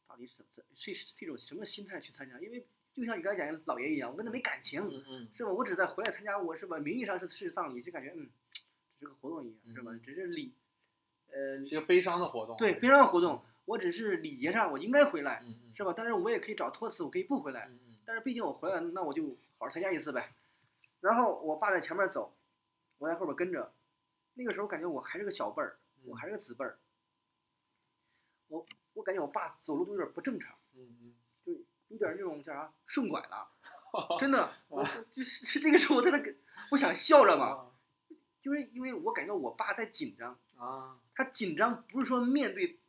[0.06, 2.38] 到底是是是一种什么心态去参加？
[2.40, 5.50] 因为就像你刚才讲的老爷一样，我跟他没感情，嗯嗯是吧？
[5.50, 6.78] 我只在回来参加，我是吧？
[6.78, 8.30] 名义上是是葬礼，就感觉嗯，
[8.98, 10.00] 只是个活动一样，是吧嗯？
[10.02, 10.54] 只是礼，
[11.30, 12.56] 呃，是一个悲伤的活动。
[12.56, 15.42] 对，悲伤的活动，我只是礼节上我应该回来，
[15.74, 15.92] 是吧？
[15.96, 17.70] 但是我也可以找托词，我可以不回来，
[18.04, 20.32] 但是毕竟我回来，那我就好好参加一次呗。
[21.00, 22.36] 然后我爸在前面走，
[22.98, 23.72] 我在后边跟着。
[24.34, 26.78] 那个时候感觉我还是个小辈儿，我还是个子辈儿。
[28.48, 31.52] 我我感觉我爸走路都有点不正常，嗯嗯就
[31.88, 33.50] 有点那种叫啥顺拐了，
[34.18, 34.52] 真的。
[34.68, 36.34] 我我就是是这个时候我在那跟，
[36.70, 37.72] 我想笑着嘛，
[38.40, 42.79] 就是因为我感觉我爸在紧张，啊他紧张不是说面对那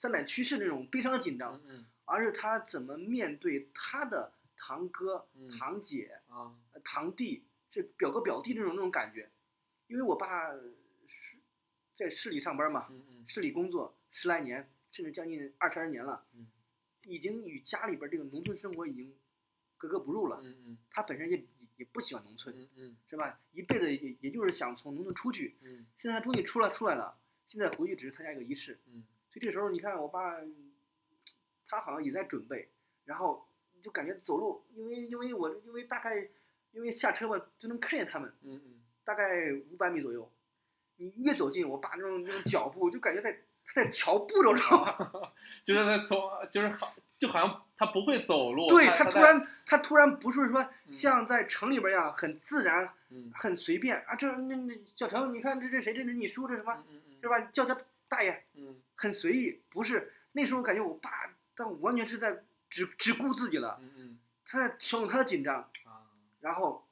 [0.00, 1.60] 三奶去世那种悲伤的紧张，
[2.06, 6.22] 而是他怎么面对他的堂哥、嗯堂姐、
[6.82, 9.30] 堂弟，这表哥表弟那种那种感觉。
[9.88, 11.36] 因为我爸是
[11.98, 16.50] 在市里上班嘛，嗯嗯市里工作十来年，甚至将近二三十年了，嗯
[17.02, 19.14] 已经与家里边这个农村生活已经
[19.76, 20.40] 格格不入了。
[20.42, 23.38] 嗯嗯他本身也也也不喜欢农村，嗯嗯是吧？
[23.52, 25.58] 一辈子也也就是想从农村出去。
[25.60, 28.80] 嗯现在他终于出来出来了，现在回去只是参加一个仪式。
[29.30, 30.34] 嗯所以这时候你看我爸，
[31.68, 32.68] 他好像也在准备，
[33.04, 33.46] 然后
[33.80, 36.16] 就感觉走路，因为因为我因为大概
[36.72, 40.28] 因为下车嘛就能看见他们，嗯嗯大概五百米左右，
[40.96, 43.32] 你越走近，我爸那种那种脚步就感觉在
[43.64, 45.32] 他在调步骤，知道吗？
[45.64, 48.66] 就是在走，就是好，就好像他不会走路。
[48.66, 57.40] 对他他突然他突然不是说嗯像在城里边一样很自然、嗯很随便啊，这那那小程，你看这这谁这是你叔这什么嗯嗯是吧？
[57.52, 57.76] 叫他
[58.10, 61.10] 大爷，嗯很随意，不是那时候感觉我爸
[61.56, 63.78] 他完全是在只只顾自己了。
[63.80, 66.86] 嗯嗯他在调整他的紧张，啊然后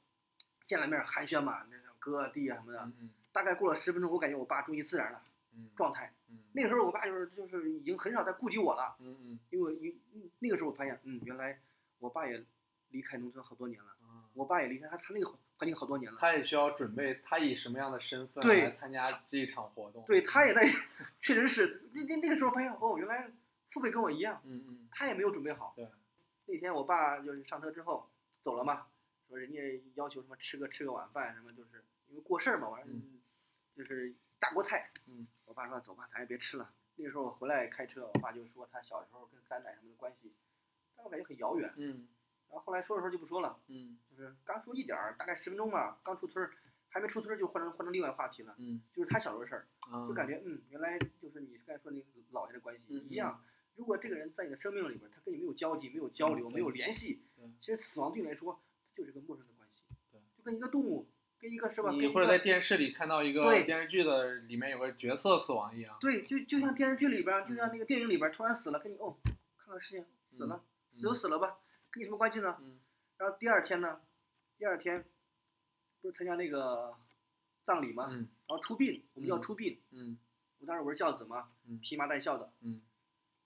[0.63, 2.79] 见了面寒暄嘛，那种哥弟啊什么的。
[2.85, 5.21] 嗯嗯大概过了十分钟，我感觉我爸终于自然了
[5.53, 6.11] 嗯状态。
[6.29, 10.01] 嗯那个时候我爸就是就是已经很少在顾及我了，嗯嗯因为因
[10.39, 11.59] 那个时候我发现，嗯，原来
[11.99, 12.43] 我爸也
[12.89, 16.17] 离开农村好多年了，啊我爸也离开他他那个环境好多年了。
[16.19, 20.03] 他也需要准备，他以什么样的身份来参加这一场活动？
[20.05, 20.63] 对他也在，
[21.19, 23.29] 确实是那那那个时候发现，哦，原来
[23.71, 25.73] 父辈跟我一样，嗯嗯他也没有准备好。
[25.75, 25.85] 对，
[26.45, 28.09] 那天我爸就是上车之后
[28.41, 28.87] 走了嘛，
[29.27, 29.59] 说人家
[29.95, 33.19] 要求什么吃个吃个晚饭什么，就是因为过事儿嘛，完了嗯
[33.75, 34.89] 就是大锅菜。
[35.07, 36.71] 嗯我爸说走吧，咱也别吃了。
[36.95, 40.33] 那个时候我回来开车，我爸就说他小时候跟三奶什么的关系，
[40.95, 41.73] 但我感觉很遥远。
[41.77, 42.07] 嗯
[42.49, 46.51] 然后后来说着说着就不说了，嗯就是刚说一点儿，大概十分钟吧，刚出村儿，
[46.89, 53.43] 还没出村儿就换成换成另外话题了，嗯就是他小时候的事儿，啊，就感觉嗯，原来就是你刚才说那个姥爷的关系嗯一样。
[53.75, 61.07] 如果这个人在你的生命里边，他跟你没有交集、没有交流、嗯没有联系对，其实死亡对你来说，它就是个陌生的关系，对就跟一个动物，
[61.39, 61.91] 跟一个是吧？
[61.91, 65.95] 你或者在电视里看到一个对电视剧的里面有个角色死亡一样。
[66.01, 69.15] 对，就就像电视剧里边儿，就像那个电影里边儿，突然死了，跟你哦，
[69.57, 70.61] 看看事情死了，
[70.93, 71.59] 死就死了吧，
[71.91, 72.57] 跟你什么关系呢？
[72.61, 72.79] 嗯
[73.17, 73.99] 然后第二天呢，
[74.57, 75.03] 第二天
[76.01, 76.95] 不是参加那个
[77.65, 78.07] 葬礼吗？
[78.11, 80.17] 嗯然后出殡，我们叫嗯出殡，嗯
[80.59, 82.81] 我当时我是孝子嘛，嗯披麻戴孝的，嗯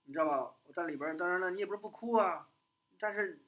[0.06, 0.54] 你知道吧？
[0.66, 2.48] 我在里边，当然了，你也不是不哭啊，
[3.00, 3.40] 但是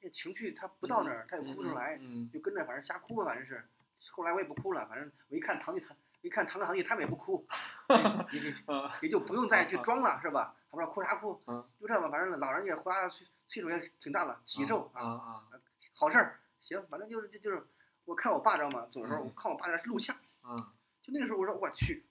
[0.00, 3.64] 这情绪他不到那儿，他也哭不出来，嗯就跟着反正瞎哭吧，反正是。
[4.10, 7.46] 后来我也不哭了，反正我一看堂弟他一看堂哥堂弟他们也不哭，
[8.32, 10.54] 也也嗯啊也就不用再去装了，是吧？
[10.70, 15.48] 他不知道哭啥哭，嗯就这吧，反正老人也花岁岁数也挺大了，喜寿啊啊
[15.94, 17.66] 好事儿，行，反正就是就就是，
[18.04, 18.86] 我看我爸知道吗？
[18.92, 22.04] 走的时候嗯我看我爸那录像，啊就那个时候我说我去，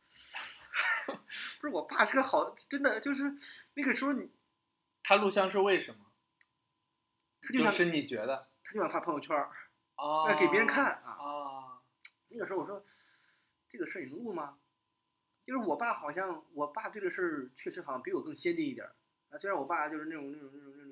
[1.59, 3.35] 不是我爸是个好，真的就是
[3.73, 4.31] 那个时候你
[5.03, 6.05] 他录像是为什么？
[7.41, 9.51] 他就想是你觉得他就想发朋友圈儿，
[9.95, 10.33] 啊？
[10.35, 11.11] 给别人看啊。
[11.11, 11.81] 啊，
[12.29, 12.83] 那个时候我说
[13.69, 14.57] 这个事儿你能录吗？
[15.45, 18.95] 就是我爸好像我爸对这事儿确实好像比我更先进一点儿
[19.29, 20.84] 啊，虽然我爸就是那种那种那种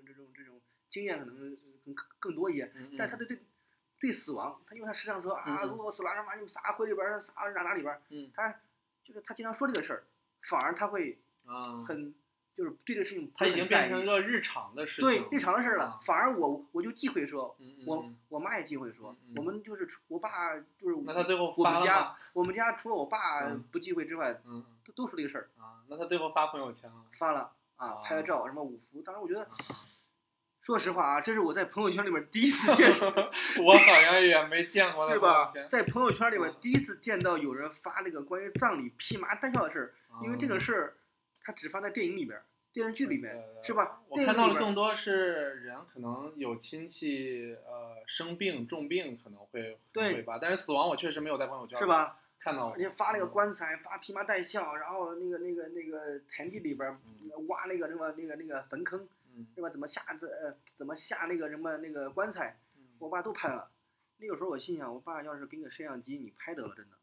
[0.93, 3.39] 经验可能更更多一些，嗯但是他对对
[3.99, 8.29] 对死亡，他因为他时常说啊，如果我死了，什么你撒灰里边儿，撒哪哪里边儿，嗯。
[8.33, 8.51] 他
[9.03, 10.03] 就是他经常说这个事儿，
[10.49, 12.13] 反而他会啊，很
[12.53, 18.15] 就是对这个事情他已经变成一个日常的事情，对日常的事儿了啊，反而我我就忌讳说，我嗯。
[18.29, 20.29] 我妈也忌讳说我们就是我爸
[20.77, 22.15] 就是那他最后我们家？
[22.33, 24.63] 我们家除了我爸嗯不忌讳之外，嗯。
[24.85, 27.05] 都都说这个事儿，啊，那他最后发朋友圈了。
[27.17, 29.51] 发了啊啊，拍了照什么五福，当时我觉得啊，
[30.63, 32.89] 说实话啊，这是我在朋友圈里面第一次见，
[33.63, 35.51] 我好像也没见过 对吧？
[35.69, 40.93] 在朋友圈里边嗯第一次见到有人发那个关于葬礼披麻戴孝的事儿，因为这个嗯事儿
[41.41, 42.39] 他只发在电影里边、
[42.71, 44.01] 电视剧里面对对，对是吧？
[44.07, 51.85] 我看到的更多是人可能有亲戚呃生病重病可能会对会发，但是死亡我确实没有在朋友圈是？
[51.85, 52.19] 吧？
[52.39, 56.89] 看到过，而且发那个嗯棺材，发披麻戴孝，然后那个那个那个田地里边
[57.21, 59.22] 嗯挖那个什么那个那个坟坑，嗯
[59.55, 59.69] 对吧？
[59.69, 63.69] 怎么下这呃怎么下那个什么那个棺材，嗯我爸都拍了。
[64.17, 66.95] 那个时候我心想，我爸要是给你个摄像机，你拍得了真的。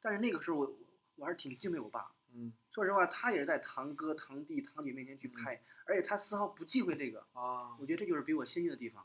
[0.00, 0.76] 但是那个时候我
[1.16, 2.12] 我还是挺敬佩我爸。
[2.34, 7.26] 嗯说实话，他也是在堂哥、堂弟、堂姐面前去拍，而且他丝毫不忌讳这个。
[7.32, 9.04] 啊，我觉得这就是比我先进的地方。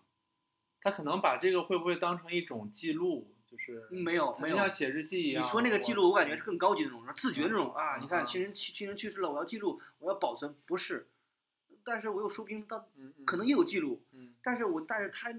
[0.82, 5.42] 他可能把这个会不会当成一种记录，就是嗯没有没有像写日记一样。
[5.42, 7.98] 你说那个记录，我感觉是更高级的那种，自觉那种啊。
[7.98, 11.08] 嗯你看嗯亲人去亲人去世了，我要记录，我要保存，不是。
[11.84, 14.34] 但是我又说不清到嗯嗯可能也有记录，嗯。
[14.42, 15.30] 但是我但是他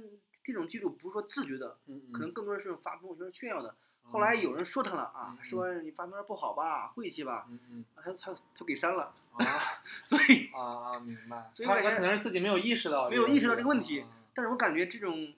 [0.43, 1.79] 这种记录不是说自觉的，
[2.13, 3.75] 可能更多的是发朋友圈炫耀的。
[4.07, 7.49] 后来有人说他了啊，嗯说你发朋友圈不好吧，晦气吧，
[7.97, 9.61] 他他他给删了，啊
[10.07, 11.65] 所以啊啊明白，所。
[11.65, 14.09] 以我感觉他他可能是自己没有意识到没有意识到这个问题啊。
[14.35, 15.33] 但是我感觉这种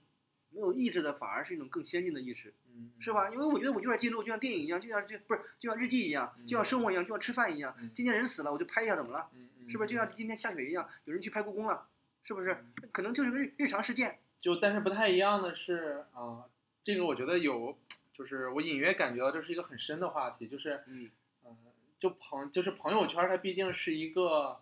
[0.50, 3.30] 没有意识的反而是一种更先进的意识，嗯是吧？
[3.30, 7.92] 因为我觉得我就在记录，就像电影一样，就像这不是就像日记一样，就像生活一样，就像吃饭一样嗯。
[7.94, 9.30] 今天人死了，我就拍一下怎么了？
[9.68, 11.86] 是不是就像今天下雪一样，有人去拍故宫了，
[12.22, 12.88] 是不是嗯？
[12.92, 14.18] 可能就是个日日常事件。
[14.40, 16.44] 就但是不太一样的是啊，
[16.84, 17.76] 这个我觉得有，
[18.12, 21.10] 就是我隐约感觉到这是一个很深的话题，就是嗯，
[21.44, 21.56] 嗯，
[21.98, 24.58] 就朋就是朋友圈，它毕竟是一个，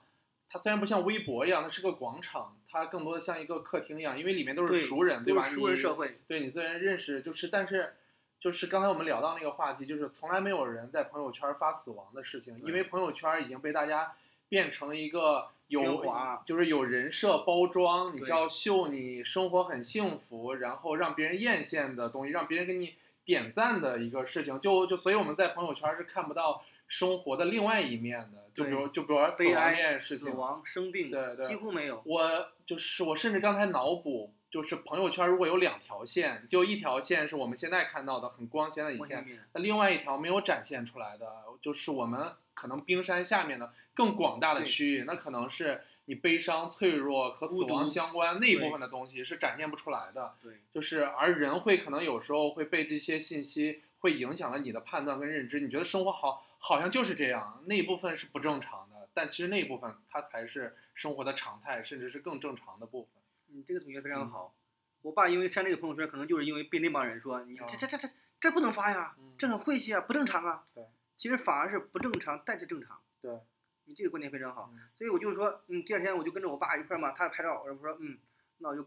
[0.49, 5.43] 它虽然不像微博一样，它是个广场，它更多的像一个客厅一样，因为里面都是熟人，对吧？
[5.43, 6.19] 熟人社会。
[6.27, 7.95] 对你虽然认识，就是但是
[8.41, 14.15] 就是刚才我们聊到那个话题，就是从来没有人在朋友圈发死亡的事情，因为朋友圈已经被大家
[14.49, 16.05] 变成了一个有
[16.47, 32.03] 就是有人设包装，你对是要秀你生活很幸福，然后让别人艳羡的东西，让别人给你点赞的一个事情，就就所以我们在朋友圈是看不到生活的另外一面的，就比如就比如说死亡这悲哀、件事情，死亡、生病，对对几乎没有。
[32.05, 41.29] 我就是我，甚至刚才脑补，就是朋友圈如果有两条线，就一条线是我们现在看到的很光鲜的一线，那另外一条没有展现出来的，
[41.61, 50.37] 就是我们可能冰山下面的更广大的区域，那可能是你悲伤、脆弱和死亡相关那一部分的东西是展现不出来的。
[50.41, 63.24] 对，就是而人会可能有时候会被这些信息会影响了你的判断跟认知，你觉得生活好好像就是这样，那一部分是不正常的，但其实那一部分它才是生活的常态，甚至是更正常的部分。
[63.55, 64.55] 你这个同学非常嗯好。
[65.03, 70.67] 我爸因为删这个朋友圈，可能就是因为被那帮人说你哦这这这这这不能发呀嗯，这很晦气啊，不正常啊。
[70.75, 70.85] 对，
[71.17, 73.01] 其实反而是不正常，但是正常。
[73.21, 73.39] 对，
[73.85, 74.71] 你这个观点非常好。
[74.73, 78.19] 嗯所以我就说，嗯，第二天我就跟着我爸一块儿嘛，他拍照，我说，嗯，
[78.59, 78.87] 那我就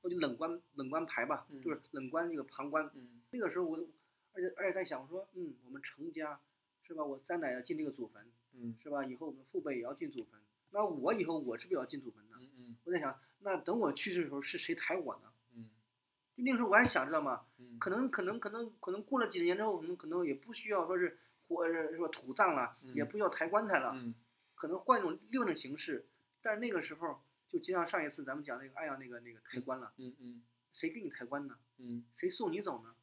[0.00, 2.90] 我就冷观冷观排吧，嗯就是冷观这个旁观。
[2.94, 3.76] 嗯那个时候我，
[4.32, 6.40] 而且而且在想，我说，嗯，我们成家
[6.82, 7.04] 是吧？
[7.04, 9.04] 我三奶要进这个祖坟嗯是吧？
[9.04, 12.36] 以后我们父辈也要进祖坟，那我以后我是不是也要进祖坟呢？
[12.40, 15.32] 嗯嗯我在想，那等我去世的时候是谁抬我呢？
[15.54, 15.68] 嗯
[16.34, 17.46] 就那个时候我还想，知道吗？
[17.58, 21.18] 嗯，可能可能可能可能过了几十年之后，我们可能也不需要说是
[21.48, 24.14] 火呃是吧土葬了，嗯也不需要抬棺材了，嗯
[24.54, 26.06] 可能换一种另一种形式。
[26.42, 31.56] 但是那个时候，就就像上一次咱们讲那个安阳那个那个抬棺了，嗯嗯谁给你抬棺呢？
[31.78, 32.04] 嗯。
[32.16, 32.94] 谁送你走呢？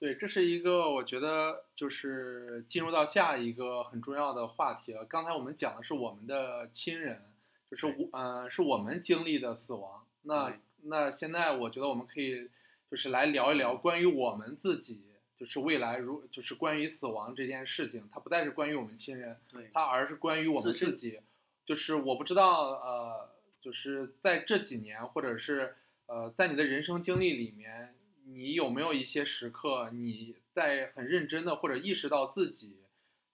[0.00, 5.04] 对，这是一个我觉得就是进入到下一个很重要的话题了。
[5.04, 7.29] 刚才我们讲的是我们的亲人，
[7.70, 10.04] 就是我呃是我们经历的死亡。
[10.22, 12.50] 那对那现在我觉得我们可以
[12.90, 15.00] 就是来聊一聊关于我们自己，
[15.38, 21.20] 就是未来如就是关于死亡这件事情，它不再是关于我们亲人，对，它而是关于我们自己。
[21.64, 23.30] 就是我不知道呃，
[23.60, 27.94] 就是在这几年或者是呃在你的人生经历里面。
[28.32, 32.76] 你有没有一些时刻，你在很认真的或者意识到自己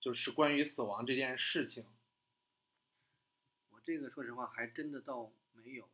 [0.01, 1.85] 就是关于死亡这件事情？
[3.87, 5.89] 我这个说实话还真的倒没有，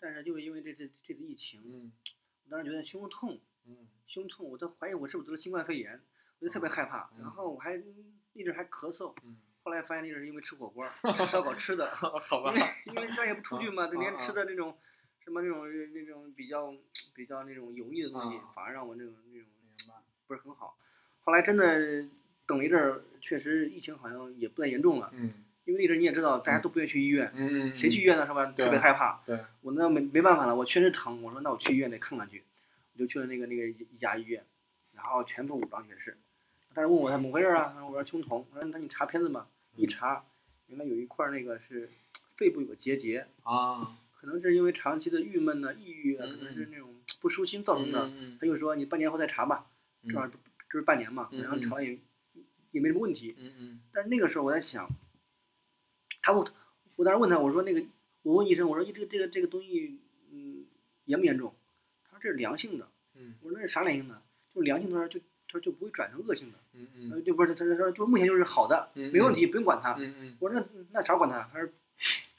[0.00, 1.92] 但是就是因为这次这次疫情，嗯
[2.44, 6.00] 我当时觉得胸痛，嗯胸痛，我都怀疑我是不是得了新冠肺炎，
[6.38, 7.74] 我就特别害怕，嗯然后我还
[8.32, 12.54] 一直还咳嗽，嗯，后来发现那阵是因为吃火锅、 吃烧烤吃的， 好吧
[12.86, 14.78] 因，为因为家也不出去嘛，嗯整天嗯吃的那种
[15.20, 16.74] 什么那种那种比较
[17.14, 19.46] 比较那种油腻的东西嗯，反而让我那种那种
[20.26, 20.78] 不是很好。
[21.20, 22.08] 后来真的
[22.46, 28.24] 等一阵儿，确实疫情好像也不太严重了，嗯因为那阵儿你也知道，大家都不愿意去医院，嗯，谁去医院呢？
[28.26, 28.46] 是吧？
[28.52, 29.20] 特别害怕。
[29.26, 32.42] 对，我那没没办法了，我确实疼，我说那我去医院得看看去，
[32.94, 34.44] 我就去了那个那个一一家医院，
[34.94, 36.16] 然后全副武装也是，
[36.72, 37.76] 但是问我怎么回事啊？
[37.84, 40.24] 我说胸痛，我说那你查片子吧，一嗯查，
[40.68, 41.90] 原来有一块那个是
[42.36, 48.04] 肺部有个结节，啊，可能是因为长期的郁闷呢、抑郁啊，嗯可能是那种不舒心造成的。
[48.06, 49.66] 嗯他就说你半年后再查吧，
[50.04, 50.38] 嗯正好这
[50.70, 51.98] 这是半年嘛，嗯然后查也
[52.70, 53.34] 也没什么问题。
[53.36, 54.88] 嗯嗯但是那个时候我在想，
[56.26, 56.44] 他问，
[56.96, 57.84] 我当时问他，我说那个，
[58.24, 60.00] 我问医生，我说这个这个这个东西，
[60.32, 60.64] 嗯，
[61.04, 61.54] 严不严重？
[62.02, 62.88] 他说这是良性的。
[63.14, 64.20] 嗯我说那是啥良性的？
[64.52, 66.58] 就是良性的话就他说就不会转成恶性的。
[66.74, 69.92] 嗯呃，嗯就不是他他说就是目前就是好的，嗯没问题，不用管它。
[70.00, 71.48] 嗯嗯我说那那啥管它？
[71.52, 71.68] 他说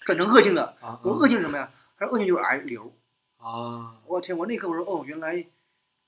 [0.01, 0.75] 转成恶性的。
[0.81, 1.71] 啊，我说恶性是什么呀？
[1.97, 2.93] 他说恶性就是癌瘤。
[3.37, 4.37] 啊，我天！
[4.37, 5.47] 我那一刻我说哦，原来原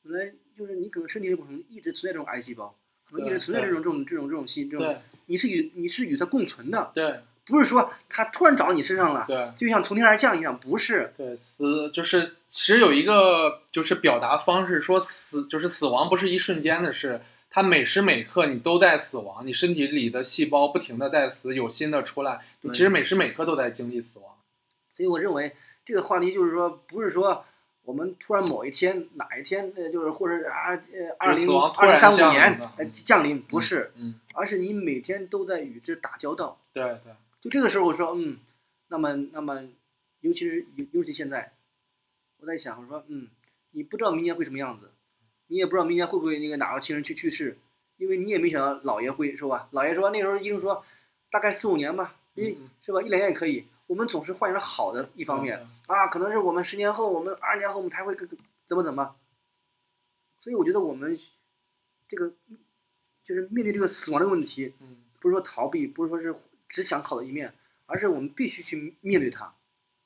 [0.04, 2.78] 来就是你可能身体里可能一直存在这种癌细胞，
[3.10, 11.14] 可能一直存在这种这种这种这种细这种，你是与你是与它共存的，对不是说他突然长到你身上了，对就像从天而降一样，不是。
[11.18, 24.36] 对，死就是其实有一个就是表达方式，说死就是死亡不是一瞬间的事，它每时每刻你都在死亡，你身体里的细胞不停的在死，有新的出来，你其实每时每刻都在经历死亡。
[24.94, 27.46] 所以我认为这个话题就是说，不是说
[27.86, 36.60] 我们突然某一天哪一天呃，就是或者啊呃二零二三五年呃降临，不是，嗯，而是你每天都在与之打交道。
[36.74, 38.38] 对对就这个时候我说，嗯，
[38.88, 39.68] 那么那么，
[40.22, 41.54] 尤其是尤尤其现在，
[42.38, 43.28] 我在想，我说，嗯，
[43.72, 44.92] 你不知道明年会什么样子，
[45.48, 47.58] 你也不知道明年会不会那个哪个亲人去去世，
[47.98, 49.70] 因为你也没想到姥爷会是吧？
[49.72, 50.84] 姥爷说那时候医生说，
[51.32, 53.02] 大概四五年吧，一嗯是吧？
[53.02, 53.66] 一两年也可以。
[53.88, 59.16] 我们总是幻想着好的一方面啊，可能是我们十年后，我们二十年后我们才会怎么怎么。
[60.40, 61.18] 所以我觉得我们
[62.08, 62.32] 这个
[63.24, 66.36] 就是面对这个死亡这个问题，嗯不是说逃避，不是说是
[66.70, 67.54] 只想考的一面，
[67.88, 69.54] 而是我们必须去面对它，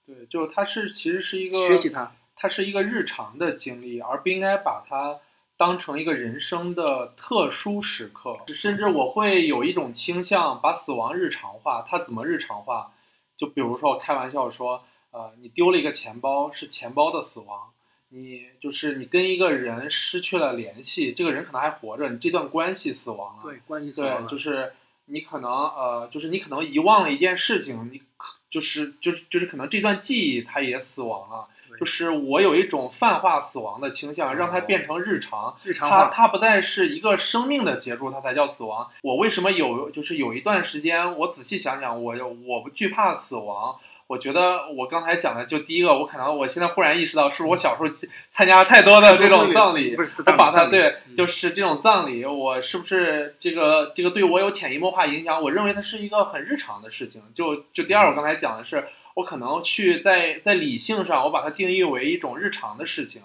[0.07, 2.11] 对，就它是其实是一个学习它。
[2.36, 5.20] 它是一个日常的经历，而不应该把它
[5.55, 8.39] 当成一个人生的特殊时刻。
[8.47, 11.86] 甚至我会有一种倾向，把死亡日常化。
[11.88, 12.91] 它怎么日常化？
[13.38, 17.72] 就比如说，我开玩笑说，呃，你丢了一个钱包，是钱包的死亡。
[18.09, 23.43] 你就是你跟一个人失去了联系，这个人可能还活着，你这段关系死亡了。
[23.43, 24.30] 对，关系死亡对，了。
[24.30, 24.74] 就是
[25.14, 31.47] 你可能呃，就是你可能遗忘了一件事情，你可就是就是就是可能这段记忆它也死亡了。
[31.80, 35.55] 就是我有一种泛化死亡的倾向，让它变成日常。
[35.64, 36.09] 它日常化。
[36.09, 38.89] 它不再是一个生命的结束，它才叫死亡。
[39.01, 43.80] 我为什么有就是有一段时间，我仔细想想，我我不惧怕死亡。
[44.14, 47.89] 我觉得我刚才讲的就第一个，我可能我现在忽然意识到，是不是我小时候
[48.32, 55.41] 参加了太多的这种葬礼，不是我把它对，嗯就是这种葬礼，我是不是这个这个对我有潜移默化影响？
[55.41, 57.24] 我认为它是一个很日常的事情。
[57.34, 63.24] 就就第二，我刚才讲的是，我可能去在在理性上，我把它定义为一种日常的事情，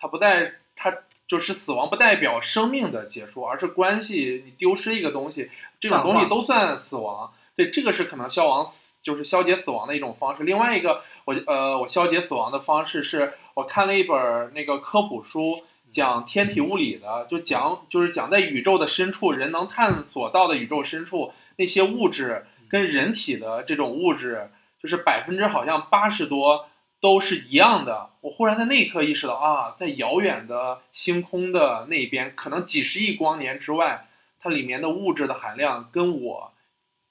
[0.00, 0.92] 它不在它
[1.28, 7.32] 就是死亡不代表生命的结束，而是关系你丢失一个东西，这种东西都算死亡。
[7.54, 10.42] 对，这个是可能消亡死就是消解死亡的一种方式。
[10.42, 15.62] 另外一个，我呃我消解死亡的方式是我看了一本那个科普书。
[15.92, 24.50] 讲天体物理的，就讲就是讲在宇宙的深处，人能探索到的宇宙深处那些物质跟人体的这种物质，
[24.82, 26.66] 就是百分之好像八十多
[27.00, 28.10] 都是一样的。
[28.22, 34.08] 我忽然在那一刻意识到啊，在遥远的星空的那边，可能几十亿光年之外，
[34.40, 36.53] 它里面的物质的含量跟我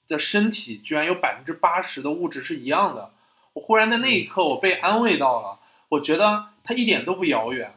[0.08, 3.12] 的身体居然有百分之八十的物质是一样的。
[3.52, 5.60] 我忽然在那一刻，我被安慰到了。
[5.88, 7.72] 我觉得它一点都不遥远，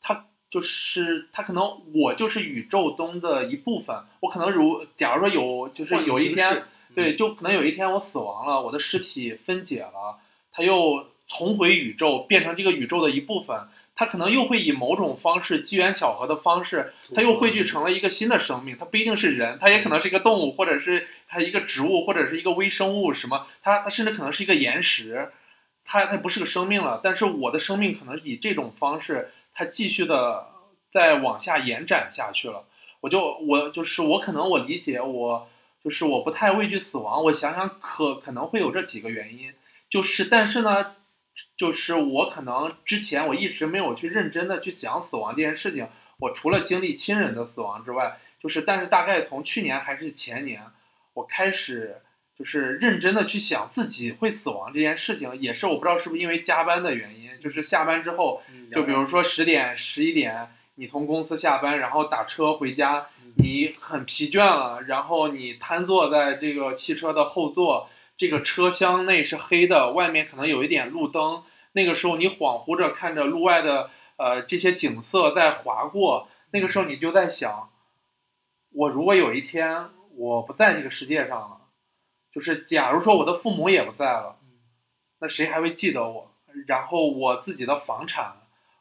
[0.00, 4.04] 它就是它可能我就是宇宙中的一部分。
[4.20, 6.64] 我可能如假如说有就是有一天，
[6.94, 10.18] 对，就可能有一天我死亡了，我的尸体分解了，
[10.52, 13.68] 它又重回宇宙，变成这个宇宙的一部分。
[13.98, 18.76] 它可能又会以某种方式，机缘巧合的方式，它又汇聚成了一个新的生命。
[18.78, 23.46] 它不一定是人，它也可能是一个动物，或者是它一个植物，或者是一个微生物，什么？
[23.62, 25.32] 它它甚至可能是一个岩石，
[25.86, 27.00] 它它不是个生命了。
[27.02, 30.48] 但是我的生命可能以这种方式，它继续的
[30.92, 32.66] 再往下延展下去了。
[33.00, 35.48] 我就我就是我可能我理解我
[35.82, 37.24] 就是我不太畏惧死亡。
[37.24, 39.54] 我想想可可能会有这几个原因，
[39.88, 40.94] 就是但是呢。
[41.56, 50.62] 就是我可能之前我一直没有去认真的去想死亡这件事情，我除了经历亲人的死亡之外，就是但是大概从去年还是前年，
[51.14, 51.96] 我开始
[52.38, 67.88] 就是认真的去想自己会死亡这件事情，也是我不知道是不是因为加班的原因，就是下班之后，就比如说十点十一点，你从公司下班，然后打车回家，你很疲倦了，然后你瘫坐在这个汽车的后座。
[68.16, 71.42] 这个车厢内是黑的，外面可能有一点路灯。
[71.72, 77.70] 那个时候你恍惚着看着路外的呃这些景色在划过，那个时候你就在想，
[78.72, 81.60] 我如果有一天我不在这个世界上了，
[82.32, 84.38] 就是假如说我的父母也不在了，
[85.20, 86.32] 那谁还会记得我？
[86.66, 88.36] 然后我自己的房产、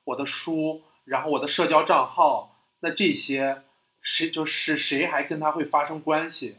[0.05, 3.63] 我的书，然后我的社交账号，那这些
[4.01, 6.55] 谁就是谁还跟他会发生关系？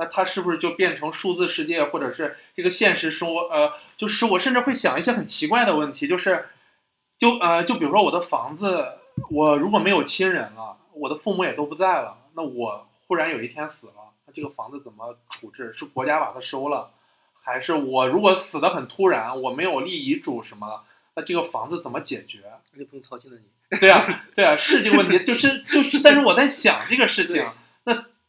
[0.00, 3.40] 那它是不是就变成数字世界，或者是这个现实生活？
[3.40, 6.46] 呃，就是我甚至会想一些很奇怪的问题，就是，
[7.18, 8.92] 就呃，就比如说我的房子，
[9.30, 13.92] 我如果没有亲人了，我的父母也都不在了，那我忽然有一天死了，
[14.26, 15.74] 那这个房子怎么处置？
[15.76, 16.92] 是国家把它收了，
[17.42, 20.80] 还是我如果死的很突然，我没有立遗嘱什么的，
[21.16, 22.38] 那这个房子怎么解决？
[22.72, 23.78] 那就不用操心了你。
[23.78, 27.44] 对啊，对啊，是这个问题，就是就是，但是我在想这个事情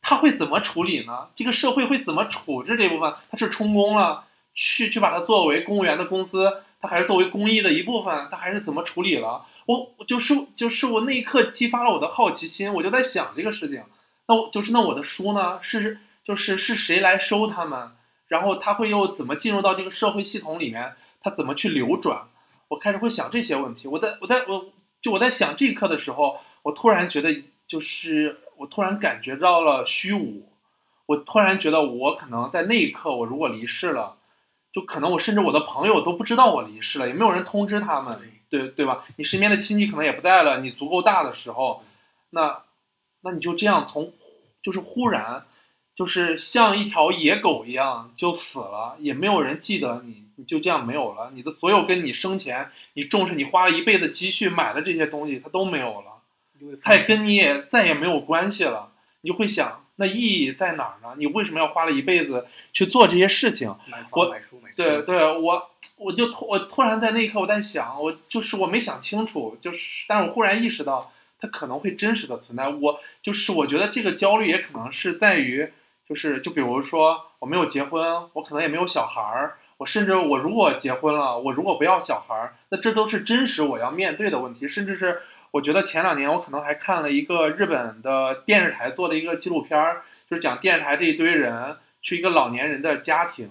[0.02, 1.30] 他会怎么处理呢？
[1.36, 3.14] 这个社会会怎么处置这部分？
[3.30, 4.26] 他是充公了，
[4.56, 9.45] 去去把它作为公务员的工资，他还是作为公益的一部分，他还是怎么处理了？
[9.68, 13.84] 我我就是就是我那一刻激发了我的好奇心，我就在想这个事情。
[14.28, 15.60] 那我就是那我的书呢？
[15.62, 17.91] 是就是是谁来收他们？
[18.28, 20.93] 然后他会又怎么进入到这个社会系统里面？
[21.22, 22.24] 他怎么去流转？
[22.68, 23.88] 我开始会想这些问题。
[23.88, 24.66] 我在我在我
[25.02, 30.47] 就我在想这一刻的时候，我突然觉得就是我突然感觉到了虚无。
[31.07, 34.18] 我突然觉得我可能在那一刻，我如果离世了，
[34.72, 39.03] 就可能我甚至我的朋友都不知道我离世了，也没有人通知他们，对对吧？
[39.18, 41.84] 你身边的亲戚可能也不在了，你足够大的时候，
[42.30, 42.62] 那
[43.22, 44.14] 那你就这样从
[44.62, 45.45] 就是忽然
[45.95, 56.11] 就是像一条野狗一样就死了，也没有人记得你，你就这样没有了，你的所有跟你生前你重视你花了一辈子积蓄买的这些东西，它都没有了。
[56.62, 58.91] 你就会它也跟你也再也没有关系了。
[59.22, 61.16] 你就会想，那意义在哪儿呢？
[61.18, 63.76] 你为什么要花了一辈子去做这些事情？
[64.12, 64.36] 我。
[64.74, 72.70] 对对，我我就突我突然在那一刻我在想，我就是我没想清楚，就是，但是我忽然意识到它可能会真实的存在。
[72.70, 75.72] 我就是我觉得这个焦虑也可能是在于，
[76.07, 85.22] 就是就比如说我没有结婚，我可能也没有小孩儿，我甚至我如果结婚了，我如果不要小孩儿，那这都是真实我要面对的问题，甚至是
[85.52, 93.49] 我觉得前两年我可能还看了一个日本的电视台做的一个纪录片儿，就是讲电视台这一堆人去一个老年人的家庭。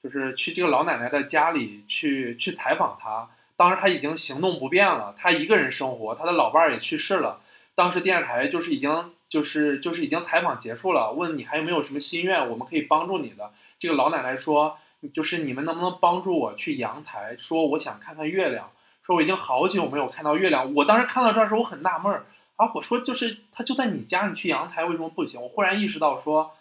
[0.00, 3.30] 就是去这个老奶奶的家里去去采访她。
[3.56, 7.40] 当时她已经行动不便了，她一个人生活，她的老伴儿也去世了。
[7.74, 13.50] 当时电视台就是已经就是就是已经采访结束了，问你还有没有什么心愿，我们可以帮助你的。
[13.80, 14.78] 这个老奶奶说，
[15.12, 18.70] 就是你们能不能帮助我去阳台，说我想看看月亮，
[19.08, 20.74] 说我已经好久没有看到月亮。
[20.74, 25.40] 我当时看到这儿的时候，我很纳闷儿啊，我说就是他就在你家，你去阳台为什么不行？
[25.40, 26.54] 我忽然意识到说。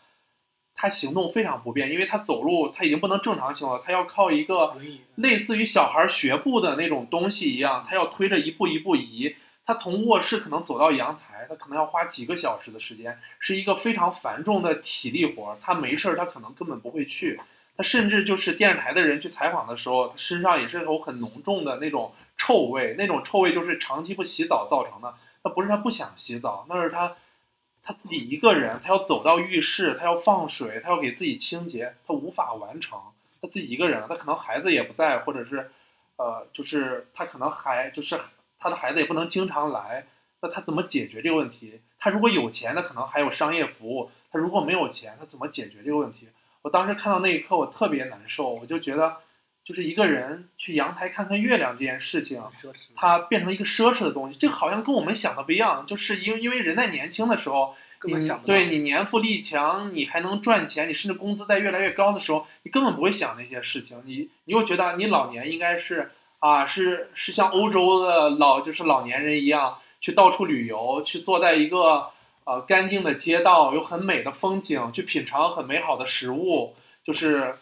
[0.79, 4.77] 他行动非常不便，因为他走路他已经不能正常行了，他要靠一个
[5.15, 9.35] 类似于小孩学步的那种东西一样，他要推着一步一步移。
[9.65, 15.57] 他从卧室可能走到阳台，他可能要花几个小时的时间，是一个非常繁重的体力活儿。
[15.59, 17.39] 他没事儿，他可能根本不会去。
[17.75, 25.15] 他甚至就是电视台的人去采访的时候，他身上也是有很浓重的那种臭味，那种臭味就是长期不洗澡造成的。
[25.43, 27.15] 那不是他不想洗澡，那是他
[27.83, 32.99] 他自己一个人，他要走到浴室，他要放水，他要给自己清洁，他无法完成。
[33.41, 35.69] 他自己一个人，他可能孩子也不在，或者是，
[36.15, 38.19] 呃，就是他可能还就是
[38.59, 40.07] 他的孩子也不能经常来，
[40.41, 41.79] 那他怎么解决这个问题？
[41.99, 46.27] 他如果有钱，那可能还有商业服务；他如果没有钱，他怎么解决这个问题？
[46.63, 49.17] 我当时看到那一刻，我特别难受，我就觉得，
[49.67, 52.41] 就是一个人去阳台看看月亮这件事情，
[52.95, 72.11] 它变成一个奢侈的东西，这个好像跟我们想的不一样，就是因为因为人在年轻的时候，你根本想不对你年富力强，你还能赚钱，你甚至工资在越来越高的时候，你根本不会想那些事情，你你又觉得你老年应该是啊是是像欧洲的老就是老年人一样去到处旅游，去坐在一个
[72.45, 77.55] 呃干净的街道，有很美的风景，去品尝很美好的食物，就是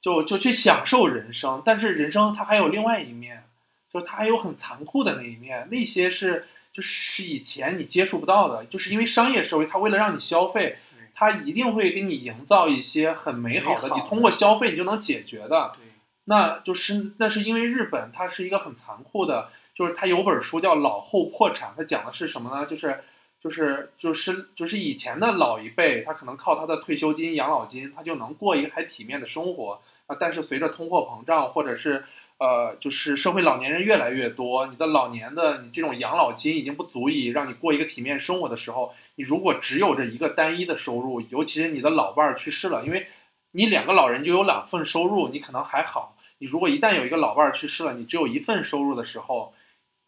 [0.00, 1.62] 就就去享受人生。
[1.64, 3.44] 但是人生它还有另外一面，
[3.92, 10.78] 就是它还有很残酷的那一面，那些是就是以前你接触不到的，就是因为商业社会它为了让你消费，
[11.14, 15.72] 它一定会给你营造一些很美好的，好的你通过消费你就能解决的。
[15.76, 15.84] 对，
[16.24, 22.66] 那就是那是因为日本它是一个很残酷的，就是它有本书叫《老后破产》，它讲的是什么呢？
[22.66, 23.02] 就是
[23.42, 30.16] 就是就是就是以前的老一辈，他可能靠他的退休金、养老金，他就能过一个还体面的生活啊。
[30.20, 32.04] 但是随着通货膨胀，或者是
[32.38, 43.06] 呃，就是社会老年人越来越多，你的老年的你这种养老金已经不足以让你过一个体面生活的时候，你如果只有这一个单一的收入，尤其是你的老伴儿去世了，因为
[43.52, 46.16] 你两个老人就有两份收入，你可能还好。
[46.38, 49.52] 你如果一旦有一个老伴儿去世了，你只有一份收入的时候，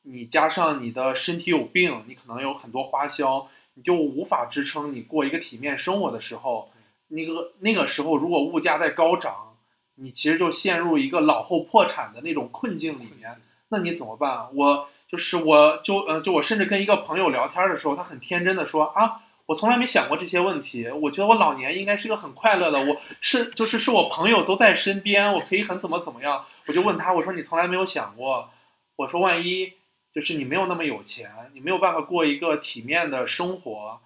[0.02, 6.70] 你加上你的身体有病，你可能有很多花销，你就无法支撑你过一个体面生活的时候，
[7.08, 9.56] 那个那个时候如果物价在高涨，
[9.94, 13.40] 你其实就陷入一个老后破产的那种困境里面。
[13.68, 14.54] 那你怎么办？
[14.54, 20.88] 我就是我就呃就我甚至跟一个朋友聊天的时候，他很天真的说啊，我从来没想过这些问题。
[20.90, 26.44] 我觉得我老年应该是个很快乐的，我是就是是我朋友都在身边，我可以很怎么怎么样。
[26.66, 28.50] 我就问他，我说你从来没有想过，
[28.96, 29.72] 我说万一
[30.14, 34.00] 就是你没有那么有钱，你没有办法过一个体面的生活，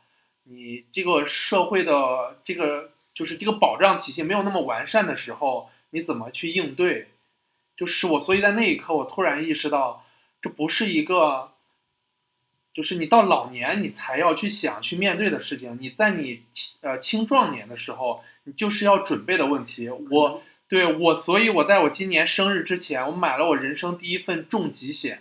[0.45, 7.09] 你这个社会的这个就是这个保障体系没有那么完善的时候，你怎么去应对？
[7.77, 10.07] 就是我，所以在那一刻，我突然意识到，
[10.41, 11.53] 这不是一个，
[12.73, 15.77] 就是你到老年你才要去想去面对的事情。
[15.81, 16.43] 你在你
[16.81, 19.91] 呃青壮年的时候，你就是要准备的问题。
[19.91, 25.21] 我对我，所以我在我今年生日之前，我买了我人生第一份重疾险。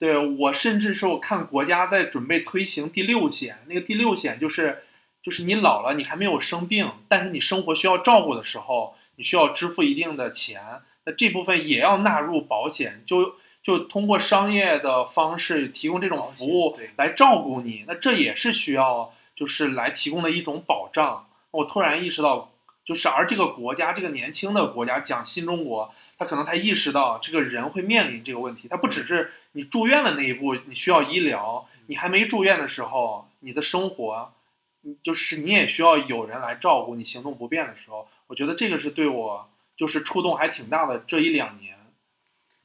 [0.00, 4.82] 对我，甚至是我看国家在准备推行第六险，那个第六险就是，
[5.22, 10.62] 就是你老了，你还没有生病，但是你生活需要照顾的时候，你需要支付一定的钱，
[11.04, 21.28] 那这部分也要纳入保险，就就通过商业的方式提供这种服务来照顾你，那这也是需要就是来提供的一种保障。
[21.50, 22.50] 我突然意识到，
[22.86, 29.30] 就是而这个国家，这个年轻的国家讲新中国，他可能他意识到这个人会面临这个问题，他不只是。
[29.52, 34.34] 你住院的那一步，你需要医疗；你还没住院的时候，你的生活，
[35.02, 38.06] 就是你也需要有人来照顾你行动不便的时候。
[38.26, 40.98] 我觉得这个是对我就是触动还挺大的。
[41.08, 41.78] 这一两年，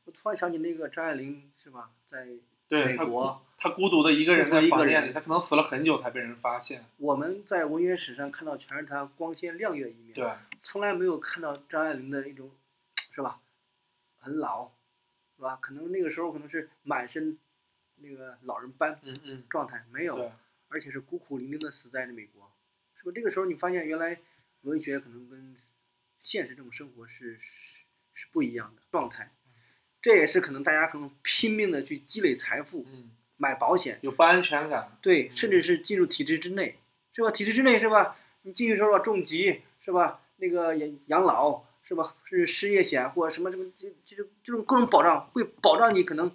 [0.04, 1.90] 我突然想起那个张爱玲，是吧？
[2.10, 2.28] 在
[2.70, 6.84] 美国，她孤独的一个人在房间里，她可能死了很久才被人发现。
[6.98, 10.30] 我们在文学史上看到全是她光鲜亮丽的一面，对，
[10.62, 12.52] 从来没有看到张爱玲的那种，
[13.16, 13.40] 是吧？
[14.26, 14.72] 很老。
[15.38, 15.58] 是吧？
[15.62, 17.38] 可能那个时候可能是满身
[17.96, 18.98] 那个老人斑
[19.50, 20.32] 状态，没有，
[20.70, 22.50] 而且是孤苦伶仃的死在了美国，
[22.96, 23.12] 是吧？
[23.14, 24.18] 这个时候你发现原来
[24.62, 25.58] 文学可能跟
[26.24, 27.42] 现实这种生活是是
[28.14, 29.30] 是不一样的状态，
[30.02, 32.86] 这也是可能大家可能拼命的去积累财富，
[33.36, 36.80] 买保险，有不安全感，对，甚至是进入体制之内，
[37.12, 37.30] 是吧？
[37.30, 38.16] 体制之内是吧？
[38.44, 40.22] 你进去说说重疾是吧？
[40.38, 41.66] 那个养养老。
[41.88, 42.16] 是吧？
[42.26, 46.32] 是失业险或什么什么，这这这种各种保障会保障你可能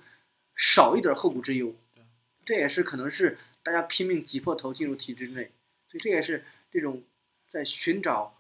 [0.55, 1.75] 少一点后顾之忧。
[2.45, 5.51] 这也是可能是大家拼命挤破头进入体制内，
[5.89, 7.03] 所以这也是这种
[7.51, 8.35] 在寻找，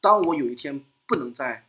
[0.00, 1.64] 当我有一天不能再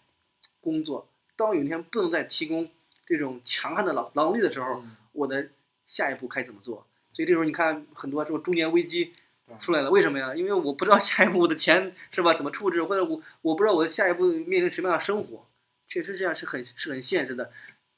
[0.60, 2.70] 工作，当我有一天不能再提供
[3.06, 5.50] 这种强悍的劳劳动力的时候，我的
[5.86, 6.88] 下一步该怎么做？
[7.14, 9.14] 所以这时候你看很多说中年危机。
[9.60, 10.36] 出来了，为什么呀？
[10.36, 15.46] 因为我不知道下一步我的钱是吧怎么处置，或者我我不知道我的下一步面临什么样的生活，
[15.88, 17.52] 确实这样是很是很现实的。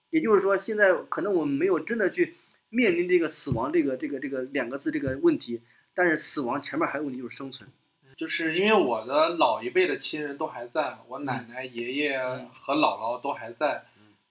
[0.10, 2.36] 也就是说，现在可能我们没有真的去
[2.70, 5.62] 面临这个死亡这个这个这个两个字这个问题，
[5.94, 7.70] 但是死亡前面还有问题就是生存。
[8.16, 12.18] 就是因为我的老一辈的亲人都还在，我奶奶、爷爷
[12.54, 13.84] 和姥姥都还在，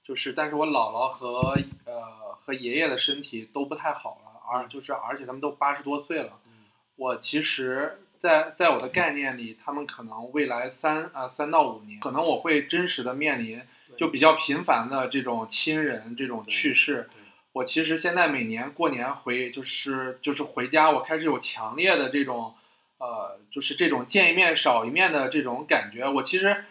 [0.02, 6.38] 就是但是我姥姥和呃和爷爷的身体都不太好了，而就是而且他们都八十多岁了。
[6.97, 13.61] 我其实，在在我的概念里，他们可能未来三啊三到五年，可能我会真实的面临
[13.99, 17.11] 就比较频繁的这种亲人这种去世。
[17.53, 22.55] 我其实现在每年过年回就是就是回家，我开始有强烈的这种
[22.99, 26.09] 呃就是这种见一面少一面的这种感觉。
[26.09, 26.64] 我其实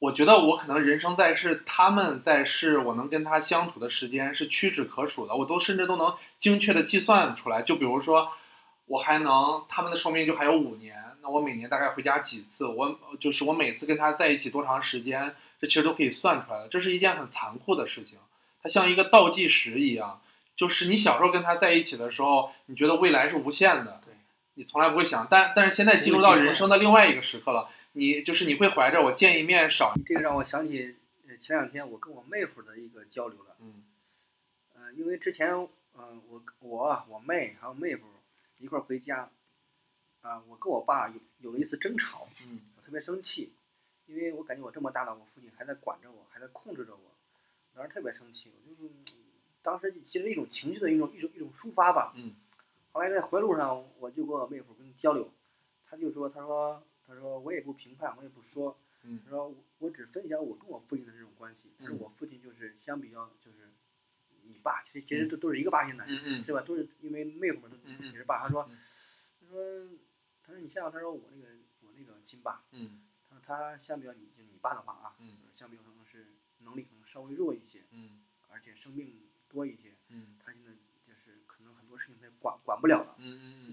[0.00, 7.62] 我觉得我可能人生在世，他们在世，我能跟他相处的时间是屈指可数的，我都甚至都能精确的计算出来。
[7.62, 8.32] 就比如说。
[8.88, 12.64] 我还能，他们的寿命就还有五年，那我每年大概回家几次？
[12.66, 15.34] 我就是我每次跟他在一起多长时间？
[15.60, 16.68] 这其实都可以算出来的。
[16.68, 18.18] 这是一件很残酷的事情，
[18.62, 20.22] 它像一个倒计时一样，
[20.56, 24.14] 就是你小时候跟他在一起的时候，你觉得未来是无限的，对，
[24.54, 25.26] 你从来不会想。
[25.30, 29.92] 但但是现在进入到人生的另外一个时刻了，你就是你会怀着我见一面少。
[30.06, 30.96] 这个让我想起，
[31.42, 33.82] 前两天我跟我妹夫的一个交流了，嗯，
[34.74, 35.50] 呃，因为之前，
[35.98, 38.06] 嗯，我我我妹还有妹夫。
[38.58, 39.30] 一块儿回家，
[40.20, 43.52] 啊，我跟我爸有有了一次争吵，嗯，我特别生气，
[44.06, 47.14] 因为我感觉我这么大了，我父亲还在管着我，还在控制着我，
[47.74, 48.92] 当时特别生气，我就是
[49.62, 52.34] 当时其实一种情绪的一种一种一种抒发吧，嗯，
[52.92, 55.30] 后来在回路上，我就跟我妹夫跟交流，
[55.86, 63.70] 他就说，他说，他说我也不评判，我也不说，嗯，他说我只分享我跟我父亲的这种关系，但是我父亲就是相比较就是。
[64.48, 66.04] 你爸其实其实都都是一个爸现在，
[66.42, 66.60] 是吧？
[66.66, 67.76] 都是因为妹夫嘛，都
[68.06, 68.38] 也是爸。
[68.40, 68.64] 他说，
[69.40, 69.88] 他说，
[70.42, 71.48] 他说你像他说我那个
[71.82, 72.64] 我那个亲爸，
[73.28, 75.14] 他说他相比较你就你爸的话啊，
[75.54, 76.26] 相比可能是
[76.58, 77.84] 能力可能稍微弱一些，
[78.48, 79.12] 而且生病
[79.48, 79.94] 多一些，
[80.44, 80.72] 他现在
[81.06, 83.14] 就是可能很多事情他管管不了了，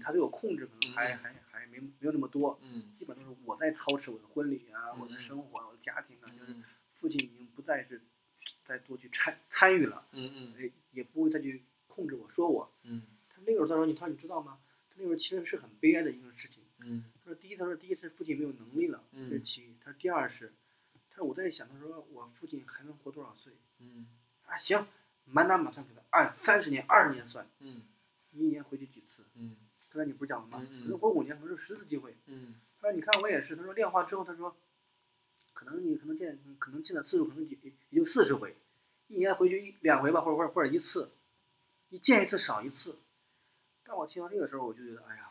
[0.00, 2.58] 他对我控制可能还还还没没有那么多，
[2.92, 6.54] 基本都是我在操持我的婚礼啊，我的生活，我的家庭啊，就是
[7.00, 8.02] 父亲已经不再是。
[8.64, 14.58] 再多去参参与了，嗯嗯，哎，也不会再去控制我说我，嗯，他那个时候他说你他说你知道吗？
[14.90, 20.52] 他那时候其实是很悲哀的一个事情，嗯，他说第一他说第一次父亲没有能力了，这是其一，他说第二是，
[21.10, 23.52] 他说我在想他说我父亲还能活多少岁？
[23.78, 24.06] 嗯，
[24.46, 24.86] 啊行，
[25.24, 27.82] 满打满算给他按三十年二十年算，嗯，
[28.32, 29.22] 一年回去几次？
[29.34, 29.56] 嗯，
[29.90, 30.58] 刚才你不是讲了吗？
[30.82, 34.56] 可能活五年可能是十次机会，嗯，他说你看我也是，他说炼化之后他说。
[35.56, 37.56] 可能你可能见可能见的次数可能也
[37.88, 38.54] 也就四十回，
[39.08, 41.08] 一年回去一两回吧，或者或者或者一次，
[41.88, 42.94] 你见一次少一次。
[43.82, 45.30] 当我听到这个时候，我就觉得，哎呀，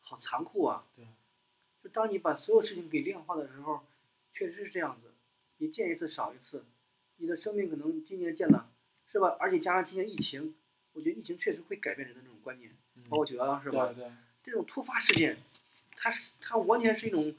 [0.00, 0.84] 好残酷啊！
[0.96, 1.06] 对，
[1.84, 3.86] 就当你把所有事情给量化的时候，
[4.32, 5.12] 确实是这样子，
[5.58, 6.64] 你见一次少一次，
[7.18, 8.68] 你的生命可能今年见了，
[9.06, 9.36] 是吧？
[9.38, 10.56] 而且加上今年疫情，
[10.94, 12.76] 我觉得疫情确实会改变人的那种观念，
[13.08, 13.86] 包括九幺幺是吧？
[13.92, 15.38] 对对，这种突发事件，
[15.94, 17.36] 它是它完全是一种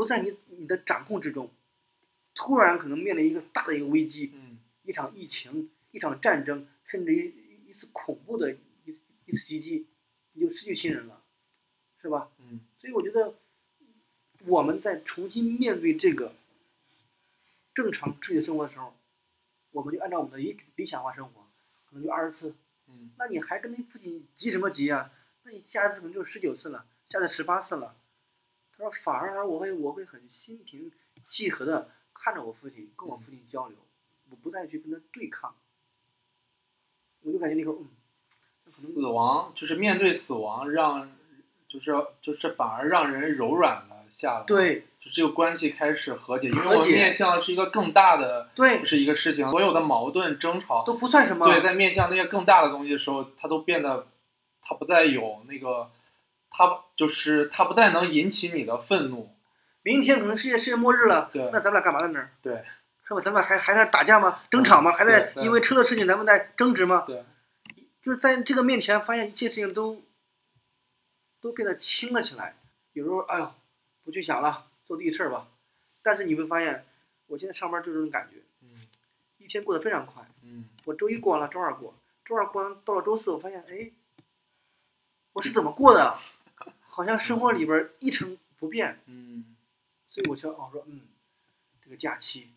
[0.00, 1.50] 不在你你的掌控之中，
[2.34, 8.96] 突然可能面临一个大的一个危机，嗯一场疫情，一场战争，甚至一一次恐怖的一
[9.26, 9.86] 一次袭击，
[10.32, 11.22] 你就失去亲人了，
[12.00, 12.30] 是吧？
[12.38, 13.34] 嗯所以我觉得
[14.46, 16.32] 我们在重新面对这个
[17.74, 18.96] 正常秩序生活的时候，
[19.70, 21.46] 我们就按照我们的理理想化生活，
[21.84, 22.54] 可能就二十次，
[22.86, 25.12] 嗯那你还跟你父亲急什么急啊？
[25.42, 27.94] 那你下一次可能就十九次了，下次十八次了。
[28.80, 30.90] 他说反而我会我会很心平
[31.28, 33.76] 气和的看着我父亲，跟我父亲交流，
[34.30, 35.54] 我不再去跟他对抗。
[37.22, 37.76] 我就感觉那个
[38.70, 41.12] 死亡就是面对死亡，让
[41.68, 51.46] 就是就是反而让人柔软了下来。，对就这个关系开始和解，因为我面向的是一个更大的，对是一个事情，所有的矛盾争吵，都不算什么。
[51.46, 54.06] 对，在面向那些更大的东西的时候，它都变得，
[54.62, 55.90] 它不再有那个，
[56.60, 59.34] 它就是它不再能引起你的愤怒。
[59.82, 62.30] 明天可能世界世界末日了，对那咱们俩干嘛在那儿？
[62.42, 62.62] 对
[63.08, 63.20] 是吧？
[63.22, 64.42] 咱们还还在打架吗？
[64.50, 64.92] 争吵吗？
[64.92, 67.04] 还在因为车的事情咱们在争执吗？
[67.06, 67.24] 对，
[68.02, 70.02] 就是在这个面前，发现一切事情都
[71.40, 72.56] 都变得轻了起来。
[72.92, 73.54] 有时候，哎呦，
[74.04, 75.48] 不去想了，做自己事儿吧。
[76.02, 76.84] 但是你会发现，
[77.26, 78.86] 我现在上班就这种感觉，嗯
[79.38, 80.22] 一天过得非常快。
[80.42, 81.94] 嗯我周一过完了，周二过，
[82.26, 83.90] 周二过完到了周四，我发现，哎，
[85.32, 86.18] 我是怎么过的？
[86.90, 89.00] 好像生活里边一成不变。
[89.06, 89.56] 嗯
[90.08, 91.02] 所以我就我说，嗯，
[91.82, 92.48] 这个假期，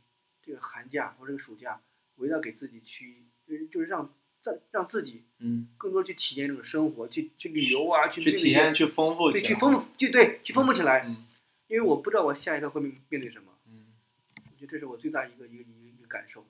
[0.42, 1.80] 这个寒假或者这个暑假，
[2.16, 4.12] 我一定要给自己去，就是就是让
[4.44, 11.06] 让让自己嗯，更多去体验这种生活，去去旅游啊，去去体验，去丰富起对，去丰富，去对，去丰富起来。
[11.08, 11.28] 嗯
[11.68, 13.88] 因为我不知道我下一刻会面面对什么，嗯。
[14.36, 16.46] 我觉得这是我最大一个一个一个一个感受。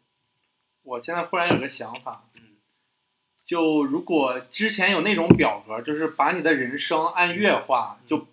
[0.81, 2.41] 我现在忽然有个想法，嗯
[3.45, 8.27] 就如果之前有那种表格，就是把你的人生按月化，就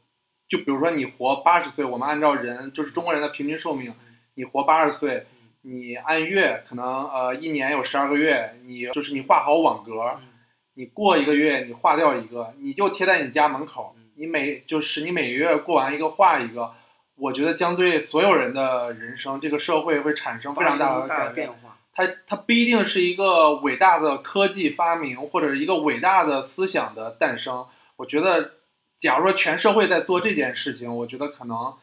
[0.49, 3.95] 就比如说你活八十岁，我们按照人就是中国人的平均寿命，
[4.35, 5.39] 你活八十岁，嗯。
[5.63, 9.93] 你按月可能呃一年有十二个月，你就是你画好网格，
[10.23, 10.29] 嗯
[10.73, 16.73] 你过一个月你划掉一个，你就贴在你家门口嗯，你每就是你每个月过完一个画一个，
[17.17, 21.51] 我觉得将对所有人的人生这个社会会产生非常大的大改变。
[22.07, 27.67] 它它不一定是一个伟大的科技发明，或者是一个伟大的思想的诞生。
[27.97, 28.53] 我觉得，
[28.99, 31.75] 假如说全社会在做这件事情，我觉得可能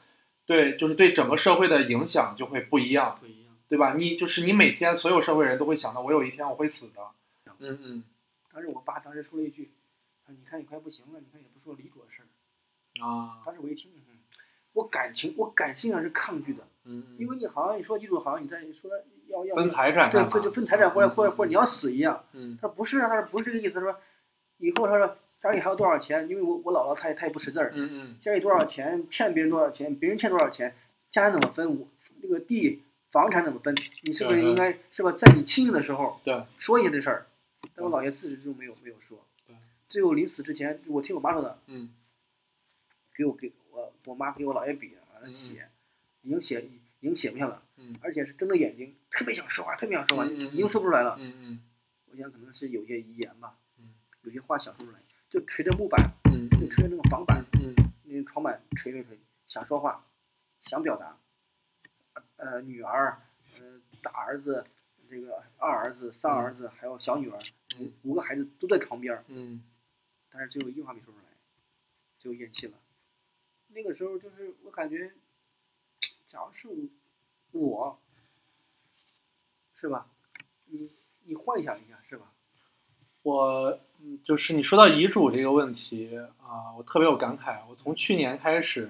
[0.45, 3.53] 对，就是对整个社会的影响就会不一样，不一样。
[3.69, 3.93] 对吧？
[3.95, 7.01] 你就是你每天所有社会人都会想到，我有一天我会死的。
[7.59, 8.03] 嗯嗯
[8.53, 9.71] 当时我爸当时说了一句
[10.25, 12.25] ：“他说你看你快不行了，你看也不说离主的事儿。
[13.05, 14.17] 啊”当时我一听，嗯，
[14.73, 18.89] 我感情我感性上是抗拒的，嗯，因为你好像你说离主，好像你在说
[19.27, 22.23] 要要分财产对分就分财产或者或者或者你要死一样。
[22.33, 23.99] 嗯他说不是啊，他说不是这个意思，他说
[24.57, 30.75] 以后他说家里还有多少钱，因为我我姥姥她也她也不识字儿，嗯嗯家里多少钱，骗别人多少钱，别人欠多少钱，
[31.11, 31.87] 家人怎么分，我
[32.21, 37.25] 这个地房产怎么分，你是不是应该是吧，在你清醒的时候对说一下这事儿？
[37.75, 39.55] 但我姥爷自始至终没有没有说对。
[39.89, 41.93] 最后临死之前，我听我妈说的，嗯
[43.15, 45.69] 给我给我我妈给我姥爷笔完了写，
[46.21, 46.61] 已经写
[46.99, 51.15] 已经写不下了，嗯而且是睁着眼睛，特别想说话，特别想说话，已经说不出来了。
[51.19, 51.63] 嗯嗯
[52.11, 60.05] 我想可能是有些遗言吧，嗯有些话想说出来，就捶着木板，嗯就捶着那个房板，嗯那个床板捶捶捶，想说话，
[60.61, 61.17] 想表达。
[62.37, 63.19] 呃，女儿，
[63.59, 64.63] 呃，大儿子，
[65.07, 67.39] 这个二儿子、三儿子，还有小女儿，
[67.79, 69.63] 嗯五个孩子都在床边，嗯
[70.29, 71.25] 但是最后一句话没说出来，
[72.19, 72.77] 最后咽气了。
[73.67, 75.11] 那个时候就是我感觉，
[76.27, 76.67] 假如是
[77.51, 77.97] 我，
[79.75, 80.07] 是吧？
[80.65, 80.91] 你
[81.25, 82.25] 你幻想一下，是吧？
[83.23, 83.79] 我，
[84.25, 87.59] 就是你说到遗嘱这个问题啊，我特别有感慨。
[87.69, 88.89] 我从去年开始，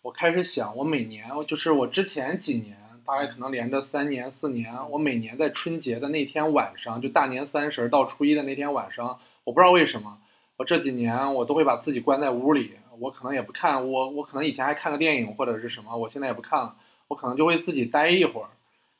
[0.00, 10.20] 我开始想，我每年，就是我之前几年，大概可能连着三年四年，我每年在春节的那天晚上，就大年三十到初一的那天晚上，我不知道为什么，
[10.56, 16.76] 我这几年我都会把自己关在屋里，我可能也不看，我我可能以前还看个电影或者是什么，我现在也不看了，
[17.08, 18.48] 我可能就会自己待一会儿，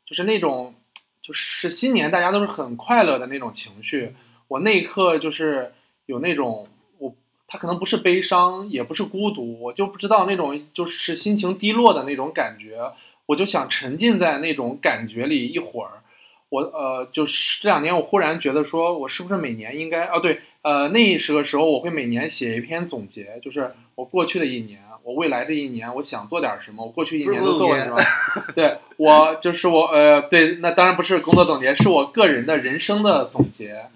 [0.07, 0.75] 就是那种，
[1.23, 4.15] 就是新年大家都是很快乐的那种情绪。
[4.49, 5.73] 我那一刻就是
[6.07, 6.69] 有那种
[6.99, 7.15] 我，
[7.49, 12.93] 他可能不是悲伤，也不是孤独，我就不知道那种就是心情低落的那种感觉，
[13.27, 16.04] 我就想沉浸在那种感觉里一会儿。
[16.55, 27.99] 我呃，就是这两年，我忽然觉得说，我是不是每年应该哦，对，呃，那时个时候我会每年写一篇总结，就是我过去的一年，我未来的一年，我想做点什么，我过去一年都做了什么？
[28.55, 33.87] 对我就是我呃，对，那当然不是工作总结，是我个人的人生的总结，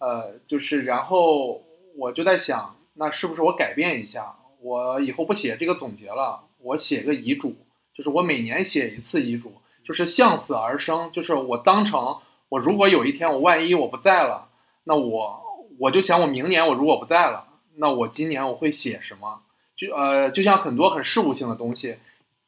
[0.00, 1.62] 呃，就是然后
[1.96, 7.54] 我就在想，那是不是我改变一下，我以后不写这个总结了，我写个遗嘱，
[7.94, 9.52] 就是我每年写一次遗嘱。
[9.88, 12.18] 就是向死而生，就是我当成
[12.50, 14.50] 我如果有一天我万一我不在了，
[14.84, 15.40] 那我
[15.80, 19.40] 我就想我明年我如果不在了，那我今年我会写什么？
[19.78, 21.96] 就呃就像很多很事务性的东西，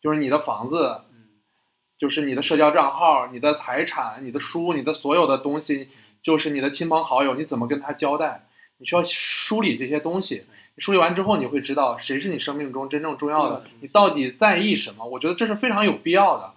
[0.02, 1.00] 就是你的房子，
[1.98, 5.88] 就是你的社交账号、你的财产、你的书、你的所有的东西，
[6.22, 8.46] 就是你的亲朋好友，你怎么跟他交代？
[8.76, 10.44] 你需要梳理这些东西。
[10.76, 15.06] 梳理完之后，你会知道谁是你生命中真正重要的，你到底在意什么？
[15.06, 16.52] 我觉得这是非常有必要的。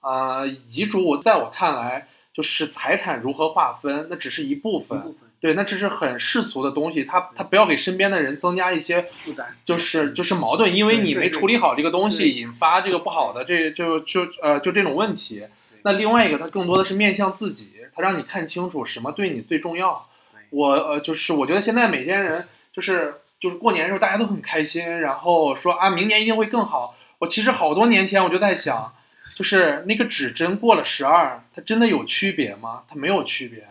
[0.00, 15.44] 呃，遗嘱我在我看来就是财产如何划分，那只是一部分，对，那只是很世俗的东西，他他不要给身边的人增加一些负担，就是就是矛盾，因为你没处理好这个东西，引发这个不好的，这就就呃就这种问题。
[15.82, 20.08] 那另外一个，它更多的是面向自己，它让你看清楚什么对你最重要。
[20.50, 26.96] 我呃就是我觉得现在每天人就是就是过年的时候大家都很开心，然后说啊明年一定会更好。
[27.18, 28.92] 我其实好多年前我就在想。
[29.36, 32.84] 就是那个指针过了十二，它真的有区别吗？
[32.88, 33.68] 它没有区别，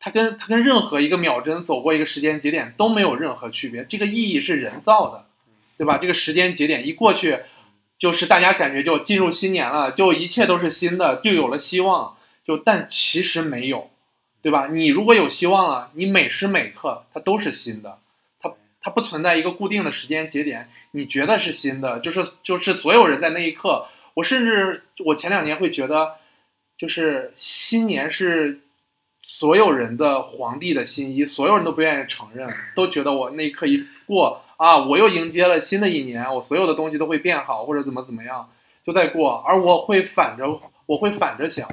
[0.00, 3.84] 它跟它跟任何一个秒针走过一个时间节点都没有任何区别。
[3.84, 5.26] 这个意义是人造的，
[5.76, 5.98] 对吧？
[5.98, 7.40] 这个时间节点一过去，
[7.98, 12.16] 就是大家感觉就进入新年了，就一切都是新的，就有了希望。
[12.46, 13.90] 就但其实没有，
[14.40, 14.68] 对吧？
[14.68, 17.98] 你如果有希望了，你每时每刻它都是新的，
[18.40, 23.86] 它它不存在一个固定的时间节点，你觉得是新的，就是就是所有人在那一刻。
[24.14, 26.14] 我甚至，我前两年会觉得，
[26.78, 28.60] 就是新年是
[29.22, 38.50] 所有人的皇帝的新衣，所有人都不愿意承认，都觉得我那一刻一过啊，我又迎接了新的一年，我所有的东西都会变好，或者怎么怎么样，
[38.84, 39.42] 就在过。
[39.46, 41.68] 而我会反着，我会反着想，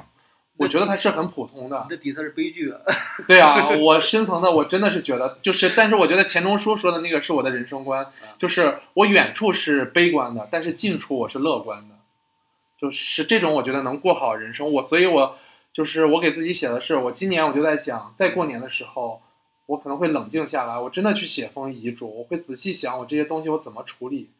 [0.56, 1.86] 我觉得它是很普通的。
[1.88, 2.80] 你的底色是悲剧啊！
[3.28, 8.06] 对啊，我深层的我真的是觉得，就是，但是我觉得钱钟书说的那个是我的人生观，
[8.38, 11.94] 就是我远处是悲观的，但是近处我是乐观的。
[12.82, 14.72] 就是这种，我觉得能过好人生。
[14.72, 15.38] 我，所以我
[15.72, 19.22] 就是我给自己写的是，我今年我就在想，在过年的时候，
[19.66, 24.30] 我可能会冷静下来，我真的去写封遗嘱，我会仔细想我这些东西我怎么处理。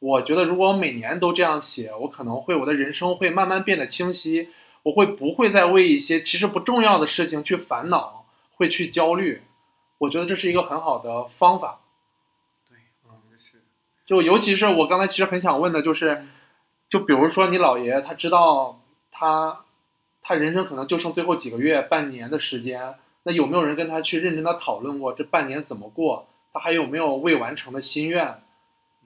[0.00, 4.48] 我觉得如果我每年都这样写，我可能会我的人生会慢慢变得清晰，
[4.82, 8.26] 我会不会再为一些其实不重要的事情去烦恼，
[8.56, 9.42] 会去焦虑。
[9.98, 11.78] 我觉得这是一个很好的方法。
[12.68, 13.62] 对，嗯，是。
[14.04, 16.24] 就尤其是我刚才其实很想问的就是。
[16.88, 18.80] 就比如说你姥爷，他知道
[19.10, 19.64] 他，
[20.22, 26.28] 他人生可能就剩最后几个月、半年的时间，那有没有人跟他去认真的讨论过这半年怎么过？
[26.52, 28.42] 他还有没有未完成的心愿？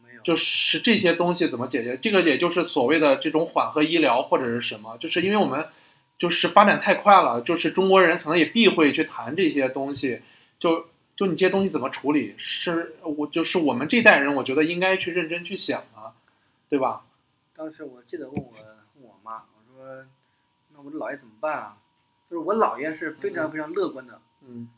[0.04, 1.96] 没有，就是这些东西怎么解决？
[1.96, 4.98] 这个也就是所谓的这种缓和医疗或者是什么？
[4.98, 5.66] 就是因为我们
[6.18, 10.20] 就是发展太快了，就是中国人可能也避讳去谈这些东西。
[10.58, 12.34] 就就你这些东西怎么处理？
[12.36, 16.12] 是我就是我们这代人，我觉得应该去认真去想啊，
[16.68, 17.02] 对吧？
[17.58, 20.06] 当时我记得问我问我妈，我说
[20.70, 21.82] ：“那我姥爷怎么办啊？”
[22.30, 24.70] 就是我姥爷是非常非常乐观的，嗯，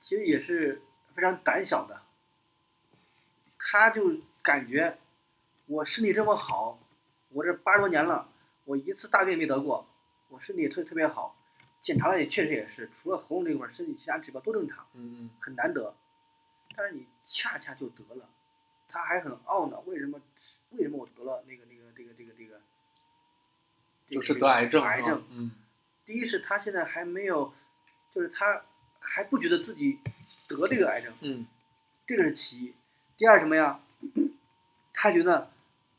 [0.00, 0.82] 其实也是
[1.14, 2.02] 非常胆小的。
[3.56, 4.98] 他就感觉
[5.66, 6.80] 我身体这么好，
[7.28, 8.28] 我这八十多年了，
[8.64, 9.86] 我一次大病没得过，
[10.28, 11.36] 我身体特特别好，
[11.82, 15.94] 检查了也确实也是，除了喉咙这块，身体其他指标都正常，嗯嗯，很难得。
[16.74, 18.28] 但是你恰恰就得了，
[18.88, 20.20] 他还很懊恼，为什么
[20.70, 21.81] 为什么我得了那个那个。
[22.02, 22.60] 这个这个这个，
[24.10, 25.24] 就是得癌症，癌症。
[25.30, 25.50] 嗯，
[26.04, 27.54] 第一是他现在还没有，
[28.12, 28.64] 就是他
[28.98, 30.00] 还不觉得自己
[30.48, 31.14] 得这个癌症。
[31.20, 31.46] 嗯，
[32.06, 32.74] 这个是其一。
[33.16, 33.80] 第二什么呀？
[34.92, 35.50] 他觉得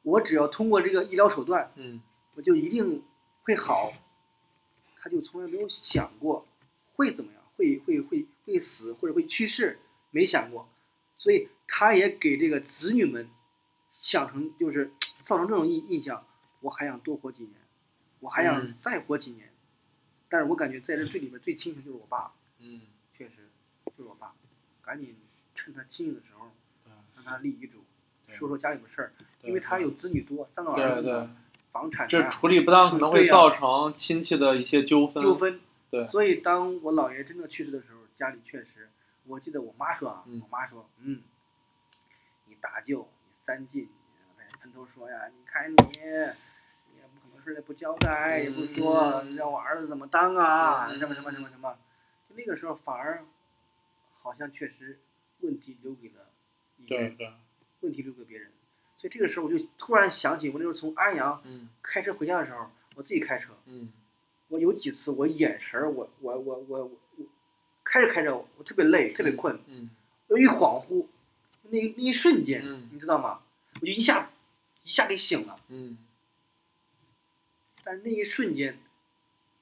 [0.02, 2.02] 我只要通过这个医疗手段，嗯，
[2.36, 3.04] 我就一定
[3.44, 3.94] 会好。
[4.98, 6.46] 他就从来没有想过
[6.96, 9.80] 会怎么样，会会会会死或者会去世，
[10.12, 10.68] 没想过。
[11.18, 13.30] 所以他也给这个子女们
[13.94, 14.92] 想成就是。
[15.24, 16.26] 造成这种印印象，
[16.60, 17.56] 我还想多活几年，
[18.20, 19.50] 我还想再活几年，
[20.30, 22.82] 但是我感觉在这最里面最清醒就是我爸，嗯，
[23.18, 23.50] 确实
[23.86, 24.34] 就是我爸，
[24.82, 25.16] 赶紧
[25.56, 26.52] 趁他清醒的时候，
[27.16, 27.84] 让他立遗嘱，
[28.28, 29.14] 说说家里边事儿，
[29.44, 31.30] 因为他有子女多，三个儿子，
[31.72, 35.60] 房产这处理不当可能会造成亲戚的一些纠纷，纠纷，
[35.90, 38.90] 对，所以当我姥爷真正去世的时候，家里确实，
[39.26, 41.22] 我记得我妈说啊，我妈说，嗯，
[42.46, 43.90] 你大舅、你三进，
[44.64, 51.78] 哎，分头说呀，你看你，你也不可能说也不交代，也不说嗯让我儿子怎么当啊，嗯什么什么什么什么，
[52.30, 53.26] 就那个时候反而
[54.22, 55.00] 好像确实
[55.42, 56.30] 问题留给了
[56.78, 57.30] 你对对，
[57.82, 58.50] 问题留给别人，
[58.98, 61.68] 所以这个时候我就突然想起，我那时候从安阳嗯。
[61.82, 63.92] 开车回家的时候，我自己开车，嗯。
[64.48, 67.26] 我有几次我眼神儿，我我我我我我
[67.84, 69.90] 开着开着我特别累，特别困，嗯。
[70.28, 71.08] 我一恍惚，
[71.64, 72.88] 那那一瞬间，嗯。
[72.94, 73.42] 你知道吗？
[73.82, 74.30] 我就一下
[74.84, 75.98] 一下给醒了，嗯
[77.84, 78.80] 但是那一瞬间，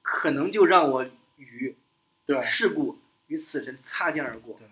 [0.02, 1.04] 可能就让我
[1.36, 1.76] 与
[2.24, 4.68] 对事故与死神擦肩而过对。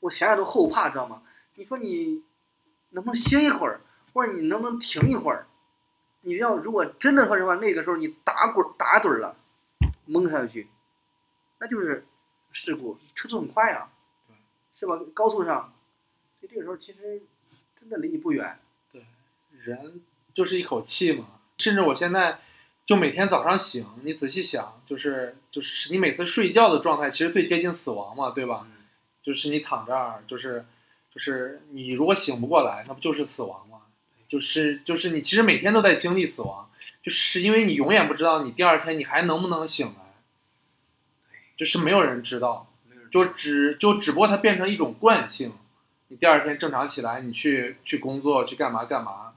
[0.00, 1.22] 我想想都后怕，知道吗？
[1.54, 2.22] 你说你
[2.90, 3.80] 能不能歇一会儿，
[4.12, 5.46] 或者你能不能停一会儿？
[6.20, 9.36] 你要如果真的说实话，那个时候你打滚打盹了，
[10.06, 10.68] 蒙下去，
[11.58, 12.06] 那就是
[12.52, 13.90] 事故，车速很快啊
[14.28, 14.36] 对，
[14.78, 15.00] 是吧？
[15.14, 15.74] 高速上，
[16.38, 17.22] 所以这个时候其实
[17.80, 18.58] 真的离你不远。
[19.62, 20.02] 对，人
[20.34, 21.26] 就是一口气嘛。
[21.58, 22.40] 甚至我现在
[22.86, 28.66] 就每天早上醒，你仔细想，就是就是你每次睡觉的状态，其实最接近死亡嘛，对吧？
[28.66, 28.72] 嗯，
[29.22, 30.66] 就是你躺这儿，就是
[31.12, 33.82] 就是你如果醒不过来，那不就是死亡吗？
[34.26, 36.68] 就是就是你其实每天都在经历死亡，
[37.04, 39.92] 就是因为你永远不知道你第二天你还能不能醒来，
[41.56, 42.66] 就是没有人知道，
[43.12, 45.52] 就只就只不过它变成一种惯性，
[46.08, 49.33] 你第二天正常起来，你去去工作去干嘛干嘛，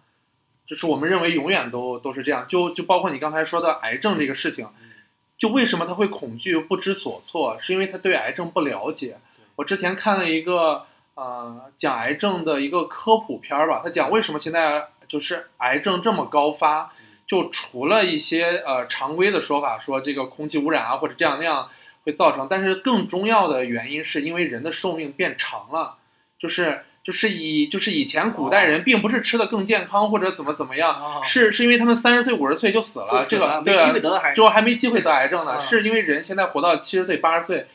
[0.68, 4.92] 就是我们认为永远都都是这样，就就包括你刚才说的癌症这个事情，嗯。
[5.40, 9.18] 就为什么他会恐惧不知所措，是因为他对癌症不了解。
[9.56, 16.92] 我之前看了一个呃讲癌症的一个科普片儿吧，他讲为什么现在就是癌症这么高发，
[17.28, 21.70] 就除了一些呃常规的说法，说这个空气污染啊或者这样那样
[22.04, 25.98] 会造成，但是更重要的原因是因为人的寿命变长了，
[26.40, 31.22] 就是就是以就是以前古代人并不是吃的更健康或者怎么怎么样，哦。
[31.24, 33.78] 是是因为他们三十岁五十岁就死了，这个对
[34.36, 37.68] 就还没机会得癌症呢，啊是因为人现在活到七十岁八十岁，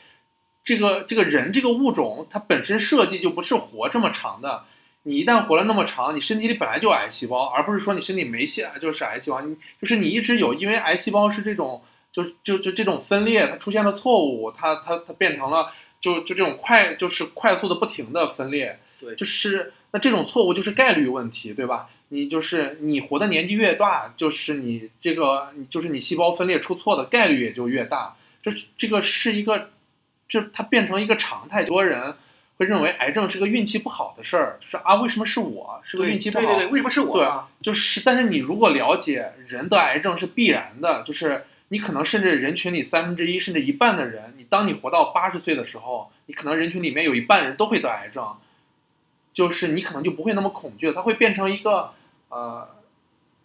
[0.63, 4.65] 这个这个人这个物种它本身设计就不是活这么长的。
[5.01, 11.81] 你一旦活了那么长，你身体里本来就有癌细胞，而不是说你身体没细就是癌细胞，你就是你一直有，因为癌细胞是这种
[12.11, 21.89] 就就就这种分裂，它出现了错误，它它它变成了就就这种快就是快速的不停的分裂，对，就是那这种错误就是概率问题，对吧？
[22.09, 28.15] 你就是你活的年纪越大，就是你这个就是你细胞分裂出错的概率也就越大。
[28.43, 29.69] 这这个是一个，
[30.27, 31.59] 这它变成一个常态。
[31.59, 32.15] 很多人
[32.57, 35.81] 会认为癌症是个运气不好的事儿，就是啊，为什么是我？
[35.85, 36.45] 是个运气不好。
[36.45, 37.47] 对对对，为什么是我对啊？
[37.61, 48.35] 就是，但是你如果了解人得癌症是必然的，就是你可能甚至人群里三分之一甚至一半的人，你当你活到八十岁的时候，你可能人群里面有一半人都会得癌症，
[49.33, 51.91] 就是你可能就不会那么恐惧了，它会变成一个
[52.29, 52.67] 呃，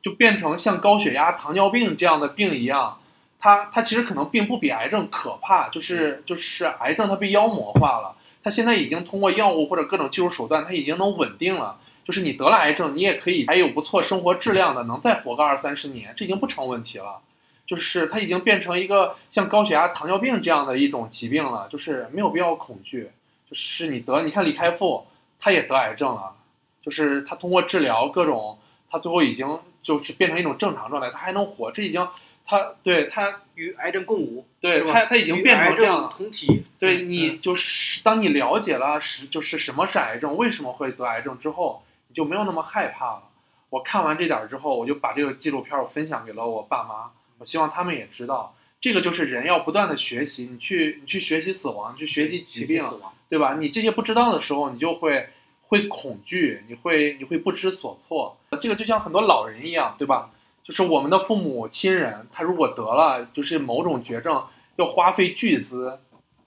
[0.03, 3.01] 就变成像高血压、糖尿病这样的病一样，
[3.39, 11.79] 它它其实可能并不比癌症可怕，就是就是癌症它被妖魔化了，它现在已经通过药物或者各种技术手段，它已经能稳定了。
[12.05, 17.21] 就是你得了癌症，你也可以还有不错生活质量的，能再活个二三十年，这已经不成问题了。
[17.67, 23.11] 就是它已经变成一个像高血压、糖尿病这样的一种疾病了，就是没有必要恐惧。
[23.51, 25.07] 就是你得，你看李开复
[25.41, 26.37] 他也得癌症了，
[26.83, 28.59] 就是他通过治疗各种，
[28.91, 32.09] 他最后已经就是变成一种正常状态，他还能活，这已经
[32.45, 36.13] 他对他与癌症共舞，对他他已经变成这样了。
[36.17, 36.47] 同体。
[36.51, 43.23] 嗯对你就是当你了解了是就是什么是癌症，为什么会得癌症之后，你就没有那么害怕了。
[43.69, 53.57] 我看完这点儿之后，我就把这个纪录片儿我分享给了我爸妈，我希望他们也知道，这个就是人要不断的学习，你去你去学习死亡，你去学习疾病死，亡对吧？
[53.59, 55.29] 你这些不知道的时候，你就会
[55.69, 58.39] 会恐惧，你会你会不知所措。
[58.61, 60.31] 这个就像很多老人一样，对吧？
[60.65, 64.45] 就是我们的父母亲人，他如果得了就是某种绝症，
[64.77, 65.99] 要花费巨资，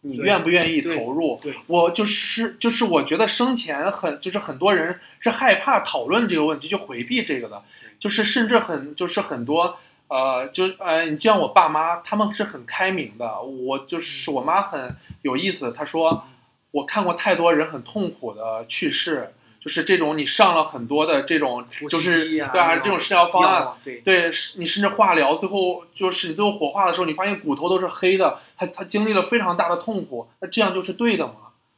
[0.02, 1.40] 你愿不愿意投入？
[1.42, 7.64] 对我就是就是我觉得生前很就是很多人是害怕讨论这个问题，就回避这个的，
[8.00, 9.78] 就是甚至很就是很多
[10.08, 16.26] 呃就呃你就像我爸妈，他们是很开明的，我就是我妈很有意思，她说
[16.72, 31.34] 我看过太多人很痛苦的去世，就是这种你上了很多的这种就是对啊这种治疗方案，对对，是你甚至化疗，最后就是你最后火化的时候，你发现骨头都是黑的，他他经历了非常大的痛苦，那这样就是对的吗？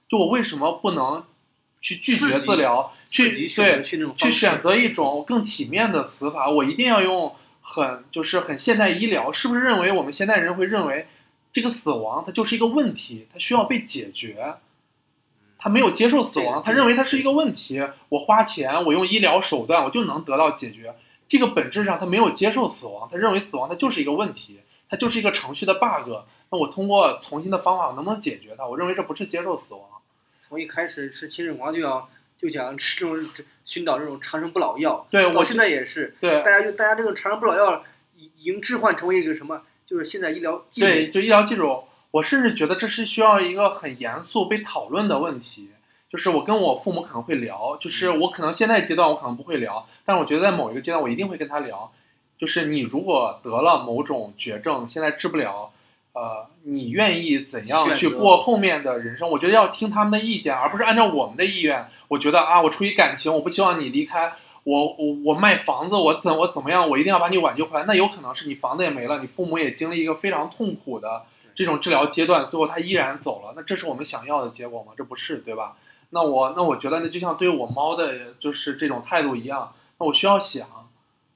[0.07, 1.25] 就我为什么不能
[1.81, 6.49] 去拒绝治疗，去对去去选择一种更体面的死法？
[6.49, 11.07] 我一定要用很就是很现代医疗，是不是认为我们现代人会认为
[11.51, 14.53] 这个死亡它就是一个问题，它需要被解决？
[15.63, 20.93] 他没有接受死亡，他认为它是一个问题，我花钱，我用医疗手段，我就能得到解决。
[21.29, 24.59] 这个本质上他没有接受死亡，他认为死亡它就是一个问题，
[24.89, 26.11] 它就是一个程序的 bug。
[26.51, 28.67] 那我通过重新的方法，我能不能解决它？
[28.67, 29.83] 我认为这不是接受死亡。
[30.45, 33.25] 从一开始吃秦始皇就要就想吃这种
[33.63, 37.85] 寻找这种长生不老药，对我现在也是，对大家就大家这个长生不老药
[38.17, 45.69] 已已经置换成为一个什么，就是现在医疗技术对，就医疗技术，我甚至觉得这是需要一个很严肃被讨论的问题。
[46.11, 51.91] 就是我跟我父母可能会聊，就是我可能现在阶段我可能不会聊，但是我觉得在某一个阶段我一定会跟他聊。
[52.37, 55.71] 就是你如果得了某种绝症，现在治不了，
[56.13, 59.31] 呃，你愿意怎样去过后面的人生？
[59.31, 61.87] 我觉得要听他们的意见，而不是按照我们的意愿。
[62.09, 64.33] 我觉得啊，我出于感情，我不希望你离开。
[64.65, 67.85] 我我我卖房子，我怎我怎么样，我一定要把你挽救回来。
[67.87, 71.23] 那有可能是你房子也没了，你父母也经历一个非常痛苦的
[71.55, 73.53] 这种治疗阶段，最后他依然走了。
[73.55, 74.93] 那这是我们想要的结果吗？
[74.97, 75.75] 这不是，对吧？
[76.09, 80.67] 那我那我觉得那就像对我猫的就是这种态度一样，那我需要想，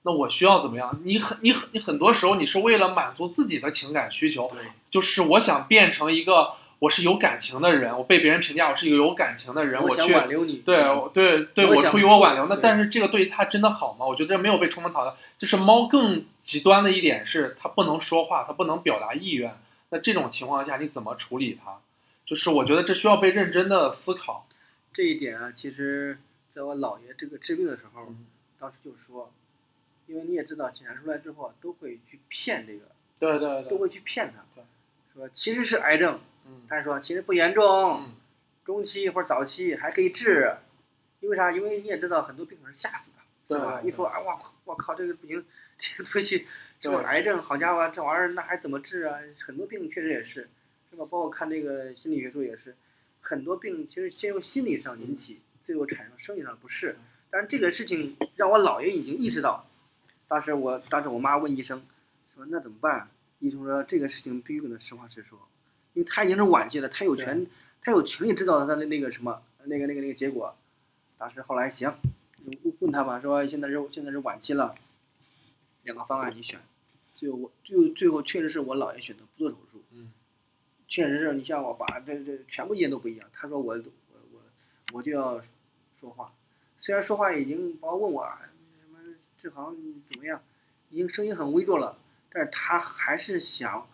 [0.04, 1.00] 那我需要怎么样？
[1.04, 4.60] 你很你很你很多时候你是为了满足自己的情感需求，对
[4.92, 14.06] 就是我想变成一个我是有感情的人，我被别人评价我是一个有感情的人，我去挽留你，对对对，我出于我挽留，那但是这个对于它真的好吗？
[14.06, 15.16] 我觉得这没有被充分讨论。
[15.40, 19.58] 就是猫更极端的一点是，它不能说话，它不能表达意愿。
[19.90, 21.80] 那这种情况下，你怎么处理它？
[22.26, 24.48] 就是我觉得这需要被认真的思考。
[24.94, 26.20] 这一点啊，其实
[26.52, 28.26] 在我姥爷这个治病的时候，嗯
[28.60, 29.32] 当时就说，
[30.08, 32.88] 因为你也知道，检查出来之后啊都会去骗这个，
[33.20, 34.64] 对对对，都会去骗他对，
[35.14, 38.16] 说其实是癌症，嗯他说其实不严重，嗯
[38.66, 40.58] 中期或者早期还可以治，
[41.20, 41.52] 因为啥？
[41.52, 43.18] 因为你也知道很多病人是吓死的，
[43.48, 43.80] 对吧？
[43.82, 45.46] 对一说啊，我靠，我靠，这个不行，
[45.78, 46.48] 这个东西
[46.82, 46.98] 是吧？
[46.98, 49.20] 对癌症，好家伙，这玩意儿那还怎么治啊？
[49.40, 50.50] 很多病确实也是，
[50.90, 51.06] 是吧？
[51.06, 52.76] 包括看这个心理学书也是，
[53.22, 56.96] 很多病其实先由心理上引起，最后产生生理上的不适。
[57.30, 59.68] 但是这个事情让我姥爷已经意识到，
[60.28, 61.84] 当时我当时我妈问医生，
[62.36, 63.10] 说那怎么办？
[63.40, 65.38] 医生说这个事情必须跟他实话实说，
[65.94, 67.48] 因为他已经是晚期了，他有权
[67.82, 70.56] 他有权利知道他的那个什么那个那个那个结果。
[71.18, 71.94] 当时后来行，
[72.46, 74.76] 问问他吧，说现在是现在是晚期了，
[75.88, 76.60] 两个方案你选。
[77.16, 80.12] 最后我最最后确实是我姥爷选择不做手术，嗯
[80.88, 83.30] 确实是你像我爸这这全部意见都不一样。
[83.34, 83.84] 他说我我
[84.34, 84.42] 我
[84.94, 85.42] 我就要
[86.00, 86.34] 说话，
[86.78, 88.40] 虽然说话已经包括问我啊
[88.82, 89.00] 什么
[89.40, 89.76] 志航
[90.10, 90.42] 怎么样，
[90.90, 91.98] 已经声音很微弱了，
[92.30, 93.88] 但是他还是想，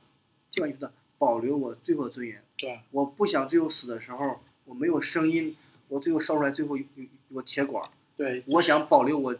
[0.50, 2.44] 就像你说的保留我最后的尊严。
[2.58, 5.56] 对我不想最后死的时候我没有声音，
[5.88, 9.36] 我最后烧出来最后有有有个铁管，对我想保留我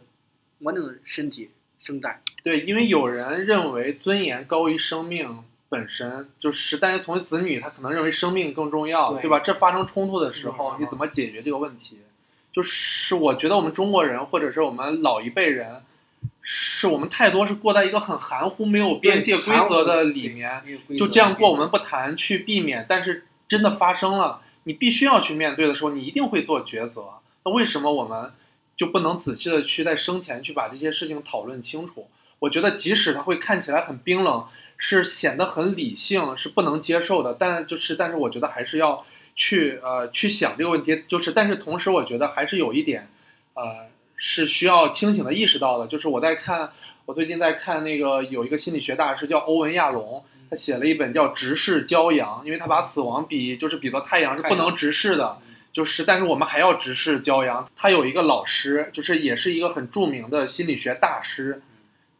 [0.60, 1.50] 完整的身体
[1.80, 2.20] 声带。
[2.42, 9.40] 对，因为有人认为尊严高于生命本身，就是但是从子女他可能认为生命更重要，对对吧？
[9.40, 11.98] 这发生冲突的时候，嗯你怎么解决这个问题？
[12.52, 15.82] 就是我觉得我们中国人或者是我们老一辈人，
[16.42, 20.62] 是我们太多是过在一个很含糊、没有边界规则的里面，
[20.96, 27.06] 就这样过，我们不谈去避免，但是真的发生了，你必须要去面对的时候，你一定会做抉择。
[27.44, 28.32] 那为什么我们
[28.76, 32.08] 就不能仔细的去在生前去把这些事情讨论清楚？
[32.40, 34.46] 我觉得即使它会看起来很冰冷，
[34.76, 43.08] 是显得很理性，是不能接受的，但就是但是我觉得还是要去呃去想这个问题，就是但是同时我觉得还是有一点，
[43.54, 43.86] 呃
[44.16, 46.72] 是需要清醒的意识到的，就是我在看
[47.06, 55.38] 我最近在看那个有一个心理学大师叫欧文亚龙，他写了一本叫《直视骄阳》，因为他把死亡比就是比作太阳是不能直视的，
[55.74, 57.68] 就是但是我们还要直视骄阳。
[57.76, 61.60] 他有一个老师，就是也是一个很著名的心理学大师，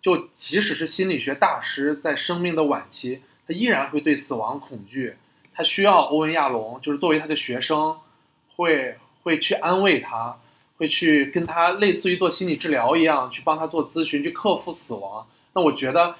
[0.03, 5.15] 就即使是心理学大师，在生命的晚期，他依然会对死亡恐惧，
[5.55, 7.97] 他需要欧文亚龙，就是作为他的学生，
[8.57, 10.37] 会会去安慰他。
[10.77, 15.25] 会去跟他类似于做心理治疗一样，去帮他做咨询，去克服死亡。
[15.55, 16.17] 那我觉得，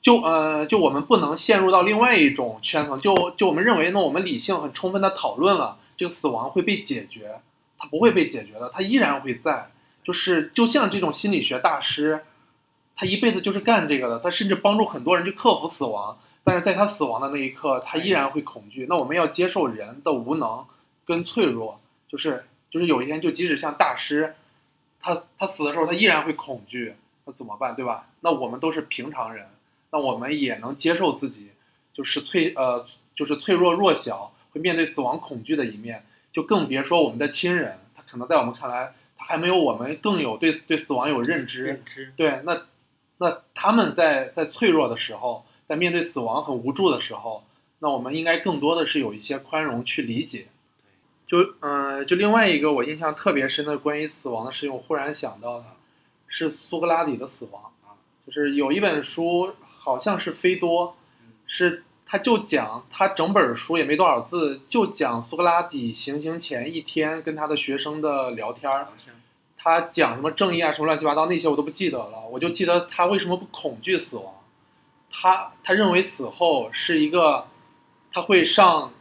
[0.00, 7.40] 就呃，就我们不能陷入到另外一种圈层，就就我们认为呢，我们理性很充分的讨论了这个死亡会被解决，
[7.76, 9.70] 它不会被解决的，它依然会在。
[10.02, 12.24] 就是就像这种心理学大师，
[12.96, 18.86] 他一辈子就是干这个的，他甚至帮助很多人去克服死亡，但是在他死亡的那一刻，他依然会恐惧。
[18.88, 20.64] 那我们要接受人的无能
[21.04, 22.46] 跟脆弱，就是。
[22.70, 24.34] 就是有一天，就即使像大师，
[25.00, 26.94] 他他死的时候，他依然会恐惧，
[27.24, 28.10] 那怎么办，对吧？
[28.20, 29.48] 那我们都是平常人，
[29.90, 31.48] 那我们也能接受自己
[31.94, 32.84] 就是脆呃
[33.16, 42.12] 就是脆弱弱小，会面对死亡恐惧的一面，就更别说我们的亲人，他可能在我们看来，他还没有我们更有对对死亡有认知，认知。
[42.16, 42.62] 对，那
[43.18, 47.44] 那他们在在脆弱的时候，在面对死亡很无助的时候，
[47.78, 50.48] 那我们应该更多的是有一些宽容去理解。
[51.26, 55.64] 就嗯、呃就另外一个我印象特别深的关于死亡的事情，我忽然想到的
[56.26, 57.94] 是苏格拉底的死亡啊，
[58.26, 61.32] 就是有一本书好像是菲多，嗯。
[61.50, 68.88] 是他就讲他整本书也没多少字，就讲苏格拉底行刑前一天跟他的学生的聊天儿。
[69.58, 74.34] 他讲什么正义啊，什么乱七八糟那些我都不记得了，我就记得他为什么不恐惧死亡。
[75.10, 77.46] 他他认为死后是一个，
[78.12, 78.92] 他会上，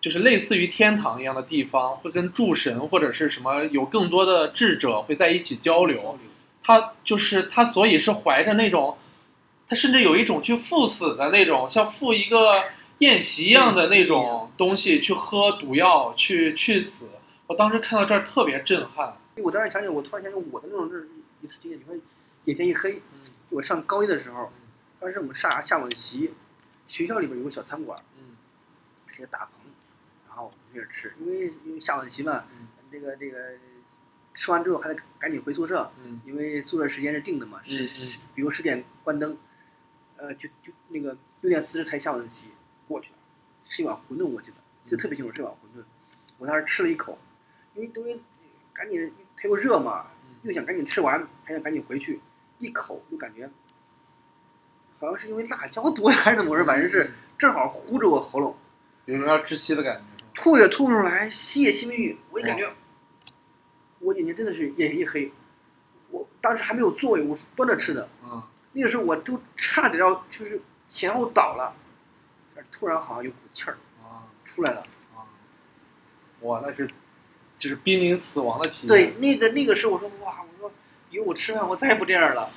[0.00, 5.56] 就是类似于天堂一样的地方，会跟诸神或者是什么有更多的智者会在一起。
[5.56, 6.18] 交流
[6.62, 8.96] 他就是他，所以是怀着那种，
[9.68, 12.64] 他甚至有一种去赴死的那种，像赴一个
[12.98, 17.06] 宴席一样的那种东西，去喝毒药，去去死。
[17.46, 19.16] 我当时看到这儿特别震撼。
[19.36, 21.08] 我当时想起，我突然想起我的那种是
[21.42, 21.94] 一次经验，你说
[22.44, 23.00] 眼前一黑，就
[23.50, 24.50] 我上高一的时候，
[24.98, 26.30] 当时我们下下晚习，
[26.88, 28.36] 学校里边有个小餐馆，嗯
[29.06, 29.60] 是一个大棚，
[30.28, 33.38] 然后我们在这儿吃，因为因为下晚习嘛，嗯这个这个
[34.34, 39.36] 吃完之后还得赶紧回宿舍，嗯因为宿舍时间是定的嘛，是嗯嗯比如十点关灯，
[40.18, 42.46] 呃，就就那个六点四十才下晚自习
[42.86, 43.16] 过去了，
[43.68, 45.84] 吃一碗馄饨，我记得记得特别清楚，是一碗馄饨，
[46.38, 47.16] 我当时吃了一口，
[47.74, 48.20] 因为因为
[48.72, 50.08] 赶紧它又热嘛，
[50.42, 52.20] 又想赶紧吃完，还想赶紧回去，
[52.58, 53.48] 一口就感觉
[54.98, 58.56] 好像是因为辣椒多还是怎么回事，反正是正好糊着我喉咙，
[59.06, 60.24] 有种要窒息的感觉。
[60.34, 62.72] 吐也吐不出来，吸也吸不进去，我就感觉，
[64.00, 65.32] 我眼睛真的是眼前一黑。
[66.10, 68.42] 我当时还没有座位，我是端着吃的，嗯
[68.78, 71.74] 那个时候我都差点要就是前后倒了，
[72.54, 74.86] 但是突然好像有股气儿啊出来了。
[75.16, 75.26] 啊！
[76.42, 76.88] 哇，那是
[77.58, 78.88] 就是濒临死亡的体验。
[78.88, 80.70] 对，那个那个时候我说哇，我说
[81.10, 82.52] 以后我吃饭我再也不这样了。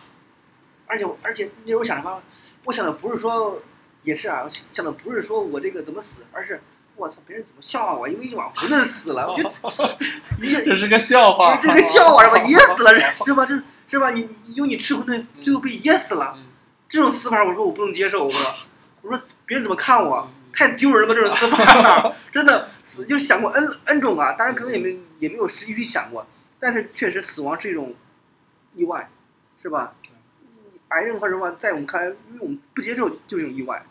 [0.86, 2.22] 而且而且那时候我想什么？
[2.66, 3.60] 我想的不是说，
[4.04, 6.62] 也是啊，想的不是说我这个怎么死，而是
[7.02, 9.50] 我操别人怎么笑话我，因为一碗馄饨死了，我就
[10.40, 11.58] 一 这是个笑话。
[11.58, 12.38] 这个笑话是吧？
[12.46, 13.46] 噎死了是吧？
[13.48, 13.56] 这
[13.90, 14.12] 是吧？
[14.12, 16.44] 你你因为你吃馄饨最后被噎死了，嗯
[16.88, 18.54] 这种死法我说我不能接受，我说
[19.02, 20.18] 我说别人怎么看我？
[20.30, 21.16] 嗯太丢人了吧！
[21.16, 26.28] 这种死法，真的死就是想过 n n 种啊，当然可能也没也没有实际去想过，
[26.60, 27.96] 但是确实死亡是一种
[28.76, 29.10] 意外，
[29.62, 29.94] 是吧？
[30.90, 33.82] 癌症或者什么，在我们看来，因为我们不接受就是一种意外，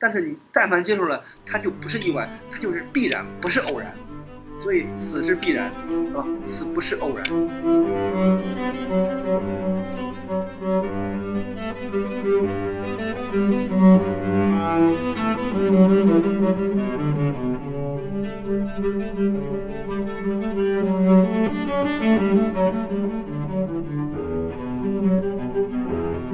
[0.00, 3.92] 但是你但凡接受了，它就不是意外，它就是必然，不是偶然，
[4.60, 5.72] 所以死是必然，
[6.06, 6.24] 是吧？
[6.44, 7.24] 死不是偶然。